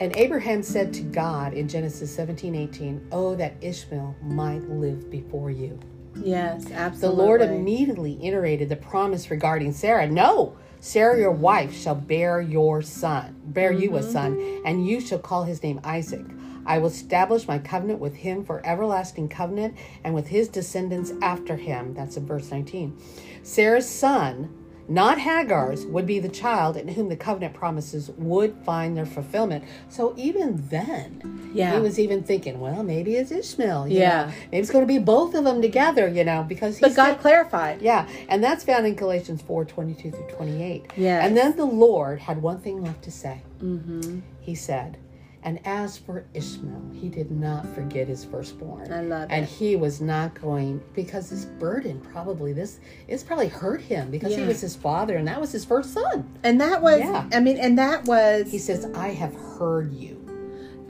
and 0.00 0.16
Abraham 0.16 0.62
said 0.62 0.94
to 0.94 1.02
God 1.02 1.52
in 1.52 1.68
Genesis 1.68 2.14
17, 2.14 2.54
18, 2.54 3.08
Oh, 3.12 3.34
that 3.34 3.54
Ishmael 3.60 4.16
might 4.22 4.62
live 4.70 5.10
before 5.10 5.50
you. 5.50 5.78
yes, 6.16 6.70
absolutely. 6.70 6.98
The. 7.18 7.22
Lord 7.22 7.42
immediately 7.42 8.18
iterated 8.26 8.68
the 8.70 8.76
promise 8.76 9.30
regarding 9.30 9.72
Sarah. 9.72 10.06
No, 10.08 10.56
Sarah, 10.80 11.18
your 11.18 11.30
wife, 11.32 11.74
shall 11.76 11.94
bear 11.94 12.40
your 12.40 12.80
son, 12.80 13.38
bear 13.44 13.72
you 13.72 13.96
a 13.96 14.02
son, 14.02 14.62
and 14.64 14.86
you 14.86 15.00
shall 15.02 15.18
call 15.18 15.44
his 15.44 15.62
name 15.62 15.78
Isaac. 15.84 16.24
I 16.70 16.78
will 16.78 16.86
establish 16.86 17.48
my 17.48 17.58
covenant 17.58 17.98
with 17.98 18.14
him 18.14 18.44
for 18.44 18.64
everlasting 18.64 19.28
covenant, 19.28 19.74
and 20.04 20.14
with 20.14 20.28
his 20.28 20.46
descendants 20.46 21.12
after 21.20 21.56
him. 21.56 21.94
That's 21.94 22.16
in 22.16 22.24
verse 22.26 22.48
19. 22.52 22.96
Sarah's 23.42 23.88
son, 23.88 24.54
not 24.88 25.18
Hagar's, 25.18 25.84
would 25.86 26.06
be 26.06 26.20
the 26.20 26.28
child 26.28 26.76
in 26.76 26.86
whom 26.86 27.08
the 27.08 27.16
covenant 27.16 27.54
promises 27.54 28.10
would 28.16 28.54
find 28.64 28.96
their 28.96 29.04
fulfillment. 29.06 29.64
So 29.88 30.14
even 30.16 30.64
then, 30.68 31.50
Yeah. 31.52 31.74
he 31.74 31.80
was 31.80 31.98
even 31.98 32.22
thinking, 32.22 32.60
well, 32.60 32.84
maybe 32.84 33.16
it's 33.16 33.32
Ishmael. 33.32 33.88
Yeah. 33.88 34.26
know. 34.26 34.32
maybe 34.52 34.60
it's 34.62 34.70
going 34.70 34.82
to 34.86 34.92
be 34.92 34.98
both 35.00 35.34
of 35.34 35.42
them 35.42 35.60
together, 35.60 36.06
you 36.08 36.22
know, 36.22 36.44
because 36.48 36.76
he 36.78 36.82
But 36.82 36.94
God 36.94 37.06
said- 37.14 37.20
clarified. 37.20 37.82
yeah, 37.82 38.06
and 38.28 38.44
that's 38.44 38.62
found 38.62 38.86
in 38.86 38.94
Galatians 38.94 39.42
4 39.42 39.64
22 39.64 40.12
through 40.12 40.28
28. 40.28 40.86
Yeah. 40.96 41.24
And 41.24 41.36
then 41.36 41.56
the 41.56 41.64
Lord 41.66 42.20
had 42.20 42.40
one 42.42 42.58
thing 42.60 42.80
left 42.84 43.02
to 43.02 43.10
say. 43.10 43.42
Mm-hmm. 43.60 44.20
He 44.40 44.54
said, 44.54 44.96
And 45.42 45.58
as 45.66 45.96
for 45.96 46.24
Ishmael, 46.34 46.90
he 46.92 47.08
did 47.08 47.30
not 47.30 47.66
forget 47.74 48.08
his 48.08 48.24
firstborn. 48.24 48.92
I 48.92 49.00
love 49.00 49.28
And 49.30 49.44
it. 49.44 49.48
he 49.48 49.74
was 49.74 50.00
not 50.00 50.34
going, 50.40 50.82
because 50.94 51.30
this 51.30 51.46
burden 51.46 51.98
probably, 52.00 52.52
this, 52.52 52.78
it's 53.08 53.22
probably 53.22 53.48
hurt 53.48 53.80
him 53.80 54.10
because 54.10 54.34
he 54.34 54.42
was 54.42 54.60
his 54.60 54.76
father 54.76 55.16
and 55.16 55.26
that 55.28 55.40
was 55.40 55.52
his 55.52 55.64
first 55.64 55.94
son. 55.94 56.28
And 56.42 56.60
that 56.60 56.82
was, 56.82 57.00
Yeah. 57.00 57.26
I 57.32 57.40
mean, 57.40 57.56
and 57.58 57.78
that 57.78 58.04
was, 58.04 58.50
He 58.50 58.58
says, 58.58 58.84
I 58.94 59.08
have 59.08 59.34
heard 59.34 59.92
you. 59.94 60.18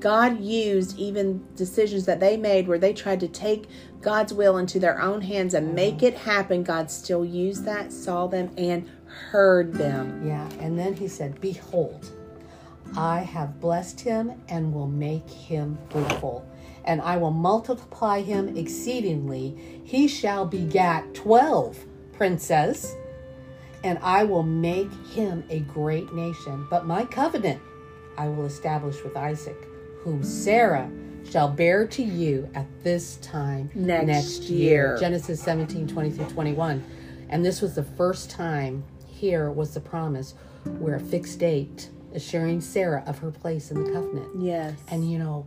God 0.01 0.41
used 0.41 0.99
even 0.99 1.45
decisions 1.57 2.07
that 2.07 2.21
they 2.21 2.37
made 2.37 2.67
where 2.67 2.79
they 2.79 2.93
tried 2.95 3.21
to 3.21 3.29
take 3.29 3.67
God's 4.01 4.33
will 4.33 4.57
into 4.57 4.81
their 4.81 5.01
own 5.01 5.21
hands 5.21 5.53
and 5.55 5.75
make 5.75 6.03
it 6.03 6.15
happen. 6.15 6.63
God 6.65 6.91
still 6.91 7.23
used 7.25 7.67
that, 7.67 7.93
saw 7.93 8.27
them, 8.27 8.51
and 8.57 8.89
heard 9.05 9.75
them. 9.75 10.27
Yeah, 10.27 10.49
and 10.59 10.79
then 10.79 10.95
he 10.95 11.07
said, 11.07 11.39
Behold, 11.41 12.11
I 12.97 13.21
have 13.21 13.61
blessed 13.61 14.01
him 14.01 14.33
and 14.49 14.73
will 14.75 14.89
make 14.89 15.29
him 15.29 15.79
fruitful. 15.91 16.45
and 16.85 17.01
I 17.03 17.19
will 17.19 17.31
multiply 17.31 18.23
him 18.23 18.57
exceedingly. 18.57 19.55
He 19.85 20.09
shall 20.09 20.47
begat 20.47 21.15
twelve 21.15 21.79
princes, 22.13 22.97
and 23.85 23.99
I 24.03 24.25
will 24.25 24.43
make 24.43 24.91
him 25.09 25.45
a 25.51 25.61
great 25.61 26.13
nation. 26.15 26.67
But 26.71 26.87
my 26.87 27.05
covenant 27.05 27.61
I 28.17 28.29
will 28.29 28.47
establish 28.47 29.03
with 29.05 29.15
Isaac, 29.17 29.57
whom 30.03 30.23
Sarah 30.25 30.91
shall 31.31 31.49
bear 31.49 31.87
to 31.89 32.03
you 32.03 32.49
at 32.55 32.67
this 32.83 33.17
time 33.17 33.71
Next 33.75 34.45
year. 34.45 34.97
Genesis 34.99 35.41
17, 35.43 35.87
20 35.87 36.11
through 36.11 36.27
21. 36.31 36.83
And 37.29 37.45
this 37.45 37.61
was 37.61 37.75
the 37.75 37.85
first 37.85 38.31
time 38.31 38.85
here 39.07 39.51
was 39.51 39.75
the 39.75 39.81
promise 39.81 40.35
where 40.79 40.97
a 40.97 41.01
fixed 41.01 41.39
date 41.39 41.91
assuring 42.15 42.61
Sarah 42.61 43.03
of 43.07 43.19
her 43.21 43.31
place 43.31 43.71
in 43.71 43.83
the 43.85 43.91
covenant. 43.93 44.29
Yes. 44.41 44.75
And 44.89 45.11
you 45.11 45.19
know, 45.19 45.47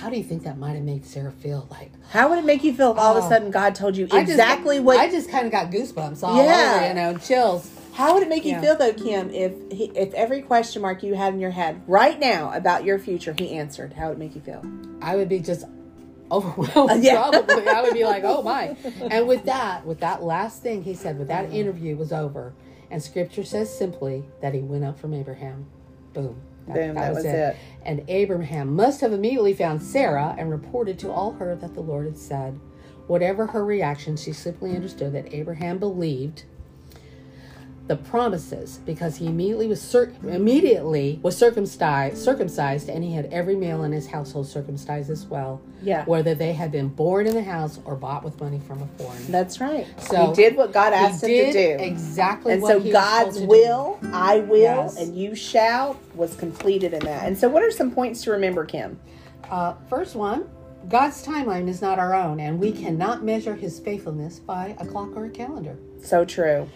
how 0.00 0.10
do 0.10 0.16
you 0.16 0.22
think 0.24 0.42
that 0.44 0.58
might 0.58 0.74
have 0.74 0.82
made 0.84 1.06
Sarah 1.06 1.32
feel 1.32 1.66
like 1.70 1.90
How 2.10 2.28
would 2.28 2.38
it 2.38 2.44
make 2.44 2.62
you 2.64 2.74
feel 2.74 2.92
if 2.92 2.98
all 2.98 3.16
of 3.16 3.22
a 3.22 3.26
Oh. 3.26 3.30
sudden 3.30 3.50
God 3.50 3.74
told 3.74 3.96
you 3.96 4.04
I 4.10 4.20
just- 4.20 4.30
exactly 4.32 4.78
what? 4.80 4.98
I 4.98 5.08
just 5.10 5.30
kind 5.30 5.46
of 5.46 5.52
got 5.52 5.70
goosebumps 5.70 6.22
all 6.22 6.36
Yeah. 6.36 6.74
over, 6.76 6.88
you 6.88 6.94
know, 6.94 7.18
chills. 7.18 7.70
how 7.94 8.12
would 8.14 8.22
it 8.22 8.28
make 8.28 8.44
you 8.44 8.50
Yeah. 8.52 8.60
feel 8.60 8.76
though, 8.76 8.92
Kim, 8.92 9.30
if 9.30 9.52
he, 9.72 9.84
if 9.94 10.12
every 10.12 10.42
question 10.42 10.82
mark 10.82 11.02
you 11.02 11.14
had 11.14 11.32
in 11.32 11.40
your 11.40 11.50
head 11.50 11.80
right 11.86 12.18
now 12.20 12.52
about 12.54 12.84
your 12.84 12.98
future 12.98 13.34
he 13.38 13.52
answered? 13.56 13.94
How 13.94 14.08
would 14.08 14.16
it 14.16 14.20
make 14.20 14.34
you 14.34 14.42
feel? 14.42 14.62
I 15.00 15.16
would 15.16 15.28
be 15.30 15.38
just 15.40 15.64
overwhelmed. 16.30 17.02
Yeah. 17.04 17.30
Probably, 17.30 17.66
I 17.68 17.82
would 17.82 17.94
be 17.94 18.04
like, 18.04 18.24
"Oh 18.24 18.42
my!" 18.42 18.76
And 19.10 19.26
with 19.28 19.44
that, 19.44 19.86
with 19.86 20.00
that 20.00 20.22
last 20.24 20.60
thing 20.60 20.82
he 20.82 20.92
said, 20.94 21.18
with 21.18 21.28
that 21.28 21.52
interview 21.52 21.96
was 21.96 22.12
over, 22.12 22.52
and 22.90 23.00
Scripture 23.02 23.44
says 23.44 23.70
simply 23.76 24.24
that 24.42 24.52
he 24.52 24.60
went 24.60 24.84
up 24.84 24.98
from 24.98 25.14
Abraham. 25.14 25.66
Boom. 26.16 26.40
Boom, 26.66 26.94
that 26.94 27.14
was 27.14 27.24
it. 27.24 27.56
And 27.82 28.02
Abraham 28.08 28.74
must 28.74 29.00
have 29.02 29.12
immediately 29.12 29.54
found 29.54 29.82
Sarah 29.82 30.34
and 30.36 30.50
reported 30.50 30.98
to 31.00 31.12
all 31.12 31.32
her 31.34 31.54
that 31.54 31.74
the 31.74 31.80
Lord 31.80 32.06
had 32.06 32.18
said. 32.18 32.58
Whatever 33.06 33.46
her 33.46 33.64
reaction, 33.64 34.16
she 34.16 34.32
simply 34.32 34.74
understood 34.74 35.12
that 35.12 35.32
Abraham 35.32 35.78
believed 35.78 36.44
the 37.86 37.96
promises 37.96 38.80
because 38.84 39.16
he 39.16 39.26
immediately 39.26 39.68
was 39.68 39.80
cir- 39.80 40.12
immediately 40.26 41.20
was 41.22 41.36
circumcised 41.36 42.16
circumcised 42.18 42.88
and 42.88 43.04
he 43.04 43.12
had 43.12 43.26
every 43.32 43.54
male 43.54 43.84
in 43.84 43.92
his 43.92 44.06
household 44.08 44.46
circumcised 44.48 45.10
as 45.10 45.24
well 45.26 45.60
Yeah. 45.82 46.04
whether 46.04 46.34
they 46.34 46.52
had 46.52 46.72
been 46.72 46.88
born 46.88 47.26
in 47.26 47.34
the 47.34 47.42
house 47.44 47.78
or 47.84 47.94
bought 47.94 48.24
with 48.24 48.40
money 48.40 48.60
from 48.66 48.82
a 48.82 48.86
foreigner 48.98 49.24
That's 49.28 49.60
right. 49.60 49.86
So, 50.00 50.28
he 50.28 50.34
did 50.34 50.56
what 50.56 50.72
God 50.72 50.92
asked 50.92 51.22
him 51.24 51.28
to 51.30 51.52
do. 51.52 51.82
exactly 51.82 52.52
and 52.54 52.62
what 52.62 52.72
so 52.72 52.78
he 52.80 52.86
was 52.88 52.92
God's 52.92 53.34
to 53.36 53.42
do. 53.42 53.46
will, 53.48 53.98
I 54.12 54.38
will, 54.40 54.56
Yes. 54.58 54.96
and 55.00 55.16
you 55.16 55.34
shall 55.34 55.96
was 56.14 56.34
completed 56.36 56.92
in 56.92 57.00
that. 57.00 57.26
And 57.26 57.36
so, 57.38 57.48
what 57.48 57.62
are 57.62 57.70
some 57.70 57.90
points 57.90 58.22
to 58.24 58.30
remember, 58.32 58.64
Kim? 58.64 58.98
Uh, 59.50 59.74
first 59.88 60.16
one, 60.16 60.48
God's 60.88 61.24
timeline 61.24 61.68
is 61.68 61.80
not 61.82 61.98
our 61.98 62.14
own, 62.14 62.40
and 62.40 62.58
we 62.58 62.72
cannot 62.72 63.22
measure 63.24 63.54
His 63.54 63.78
faithfulness 63.78 64.38
by 64.38 64.74
a 64.80 64.86
clock 64.86 65.10
or 65.16 65.24
a 65.26 65.30
calendar. 65.30 65.76
So 66.02 66.24
true. 66.24 66.68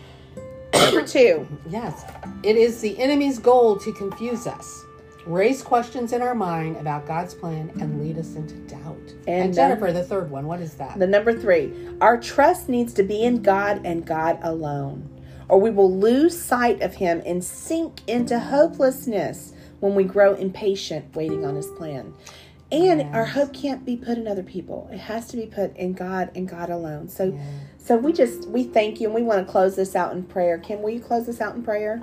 Number 0.86 1.06
two, 1.06 1.46
Yes, 1.68 2.04
it 2.42 2.56
is 2.56 2.80
the 2.80 2.98
enemy's 2.98 3.38
goal 3.38 3.76
to 3.78 3.92
confuse 3.92 4.46
us, 4.46 4.84
raise 5.26 5.62
questions 5.62 6.12
in 6.12 6.22
our 6.22 6.34
mind 6.34 6.76
about 6.76 7.06
God's 7.06 7.34
plan, 7.34 7.70
and 7.80 8.00
lead 8.02 8.18
us 8.18 8.34
into 8.34 8.54
doubt. 8.68 8.96
And, 9.26 9.44
And, 9.44 9.50
uh, 9.52 9.54
Jennifer, 9.54 9.92
the 9.92 10.04
third 10.04 10.30
one, 10.30 10.46
what 10.46 10.60
is 10.60 10.74
that? 10.74 10.98
the 10.98 11.06
number 11.06 11.32
three, 11.32 11.72
our 12.00 12.18
trust 12.18 12.68
needs 12.68 12.92
to 12.94 13.02
be 13.02 13.22
in 13.22 13.42
God 13.42 13.82
and 13.84 14.04
God 14.06 14.38
alone, 14.42 15.08
or 15.48 15.60
we 15.60 15.70
will 15.70 15.94
lose 15.94 16.40
sight 16.40 16.80
of 16.82 16.94
Him 16.94 17.22
and 17.26 17.44
sink 17.44 18.00
into 18.08 18.38
hopelessness 18.38 19.52
when 19.80 19.94
we 19.94 20.04
grow 20.04 20.34
impatient 20.34 21.14
waiting 21.14 21.44
on 21.44 21.54
His 21.56 21.66
plan. 21.68 22.14
And 22.72 23.02
our 23.16 23.24
hope 23.24 23.52
can't 23.52 23.84
be 23.84 23.96
put 23.96 24.16
in 24.16 24.28
other 24.28 24.44
people. 24.44 24.88
It 24.92 24.98
has 24.98 25.26
to 25.28 25.36
be 25.36 25.46
put 25.46 25.76
in 25.76 25.92
God 25.92 26.30
and 26.36 26.48
God 26.48 26.70
alone. 26.70 27.08
So 27.08 27.36
so 27.82 27.96
we 27.96 28.12
just 28.12 28.48
we 28.48 28.64
thank 28.64 29.00
you 29.00 29.06
and 29.06 29.14
we 29.14 29.22
want 29.22 29.44
to 29.44 29.50
close 29.50 29.76
this 29.76 29.96
out 29.96 30.12
in 30.12 30.22
prayer. 30.22 30.58
Kim, 30.58 30.82
will 30.82 30.90
you 30.90 31.00
close 31.00 31.26
this 31.26 31.40
out 31.40 31.54
in 31.54 31.62
prayer? 31.62 32.00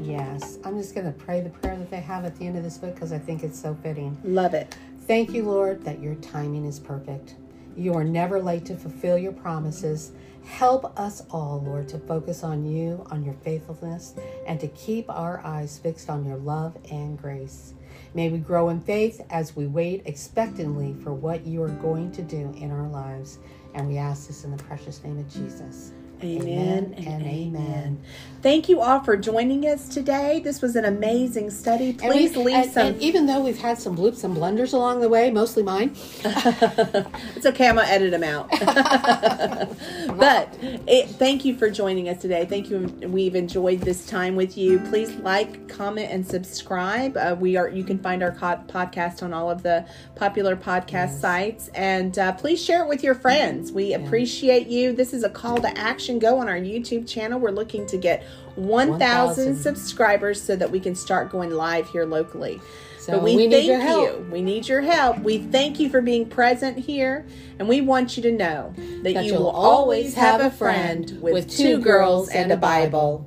yes, 0.00 0.58
I'm 0.64 0.76
just 0.78 0.94
going 0.94 1.06
to 1.06 1.12
pray 1.12 1.40
the 1.40 1.50
prayer 1.50 1.76
that 1.76 1.90
they 1.90 2.00
have 2.00 2.24
at 2.24 2.36
the 2.36 2.46
end 2.46 2.56
of 2.56 2.62
this 2.62 2.78
book 2.78 2.94
because 2.94 3.12
I 3.12 3.18
think 3.18 3.42
it's 3.42 3.60
so 3.60 3.76
fitting. 3.82 4.16
Love 4.24 4.54
it. 4.54 4.76
Thank 5.06 5.32
you, 5.32 5.44
Lord, 5.44 5.84
that 5.84 6.02
your 6.02 6.16
timing 6.16 6.66
is 6.66 6.78
perfect. 6.78 7.34
You 7.76 7.94
are 7.94 8.04
never 8.04 8.42
late 8.42 8.66
to 8.66 8.76
fulfill 8.76 9.16
your 9.16 9.32
promises. 9.32 10.12
Help 10.44 10.98
us 10.98 11.22
all, 11.30 11.62
Lord, 11.62 11.88
to 11.88 11.98
focus 11.98 12.42
on 12.42 12.66
you, 12.66 13.06
on 13.10 13.24
your 13.24 13.34
faithfulness, 13.34 14.14
and 14.46 14.58
to 14.60 14.68
keep 14.68 15.08
our 15.08 15.40
eyes 15.44 15.78
fixed 15.78 16.10
on 16.10 16.24
your 16.26 16.36
love 16.38 16.76
and 16.90 17.18
grace. 17.18 17.74
May 18.14 18.30
we 18.30 18.38
grow 18.38 18.68
in 18.70 18.80
faith 18.80 19.20
as 19.30 19.54
we 19.54 19.66
wait 19.66 20.02
expectantly 20.06 20.94
for 21.02 21.12
what 21.12 21.46
you 21.46 21.62
are 21.62 21.68
going 21.68 22.10
to 22.12 22.22
do 22.22 22.54
in 22.56 22.70
our 22.70 22.88
lives. 22.88 23.38
And 23.74 23.88
we 23.88 23.98
ask 23.98 24.26
this 24.28 24.44
in 24.44 24.50
the 24.56 24.62
precious 24.64 25.02
name 25.04 25.18
of 25.18 25.28
Jesus. 25.32 25.92
Amen, 26.22 26.46
Amen 26.48 26.94
and 26.96 27.22
amen. 27.22 27.56
amen. 27.56 28.02
Thank 28.40 28.68
you 28.68 28.80
all 28.80 29.00
for 29.00 29.16
joining 29.16 29.66
us 29.66 29.88
today. 29.88 30.38
This 30.38 30.62
was 30.62 30.76
an 30.76 30.84
amazing 30.84 31.50
study. 31.50 31.92
Please 31.92 32.36
we- 32.36 32.44
leave 32.44 32.54
and- 32.54 32.72
some. 32.72 32.86
and 32.88 33.02
even 33.02 33.26
though 33.26 33.40
we've 33.40 33.58
had 33.58 33.78
some 33.80 33.96
bloops 33.96 34.22
and 34.22 34.32
blunders 34.32 34.72
along 34.72 35.00
the 35.00 35.08
way, 35.08 35.28
mostly 35.32 35.64
mine, 35.64 35.90
it's 36.24 37.46
okay. 37.46 37.68
I'm 37.68 37.74
gonna 37.76 37.88
edit 37.88 38.12
them 38.12 38.22
out. 38.22 38.48
but 40.16 40.56
it, 40.86 41.08
thank 41.10 41.44
you 41.44 41.56
for 41.56 41.68
joining 41.68 42.08
us 42.08 42.20
today. 42.20 42.46
Thank 42.46 42.70
you. 42.70 42.86
We've 43.08 43.34
enjoyed 43.34 43.80
this 43.80 44.06
time 44.06 44.36
with 44.36 44.56
you. 44.56 44.78
Please 44.90 45.10
like, 45.16 45.68
comment, 45.68 46.10
and 46.12 46.24
subscribe. 46.26 47.16
Uh, 47.16 47.36
we 47.38 47.56
are. 47.56 47.68
You 47.68 47.82
can 47.82 47.98
find 47.98 48.22
our 48.22 48.32
co- 48.32 48.62
podcast 48.68 49.22
on 49.24 49.32
all 49.34 49.50
of 49.50 49.64
the 49.64 49.84
popular 50.14 50.54
podcast 50.54 51.20
sites, 51.20 51.68
and 51.74 52.16
uh, 52.18 52.32
please 52.32 52.62
share 52.64 52.84
it 52.84 52.88
with 52.88 53.02
your 53.02 53.16
friends. 53.16 53.72
We 53.72 53.94
appreciate 53.94 54.68
you. 54.68 54.92
This 54.92 55.12
is 55.12 55.24
a 55.24 55.30
call 55.30 55.58
to 55.58 55.76
action. 55.76 56.07
Go 56.16 56.38
on 56.38 56.48
our 56.48 56.56
YouTube 56.56 57.08
channel. 57.08 57.38
We're 57.40 57.50
looking 57.50 57.86
to 57.86 57.96
get 57.96 58.22
1,000 58.54 58.98
1,000. 58.98 59.56
subscribers 59.56 60.40
so 60.40 60.56
that 60.56 60.70
we 60.70 60.80
can 60.80 60.94
start 60.94 61.30
going 61.30 61.50
live 61.50 61.88
here 61.90 62.04
locally. 62.04 62.60
So 62.98 63.14
but 63.14 63.22
we, 63.22 63.36
we 63.36 63.46
need 63.46 63.56
thank 63.56 63.68
your 63.68 63.80
help. 63.80 64.02
you. 64.04 64.28
We 64.30 64.42
need 64.42 64.68
your 64.68 64.82
help. 64.82 65.18
We 65.20 65.38
thank 65.38 65.80
you 65.80 65.88
for 65.88 66.02
being 66.02 66.28
present 66.28 66.78
here, 66.78 67.26
and 67.58 67.68
we 67.68 67.80
want 67.80 68.16
you 68.16 68.22
to 68.24 68.32
know 68.32 68.74
that, 68.76 69.14
That 69.14 69.24
you 69.24 69.34
will 69.34 69.50
always 69.50 70.14
have 70.14 70.40
a 70.40 70.50
friend 70.50 71.18
with 71.20 71.50
two 71.50 71.80
girls 71.80 72.28
and 72.28 72.52
a 72.52 72.56
Bible. 72.56 73.26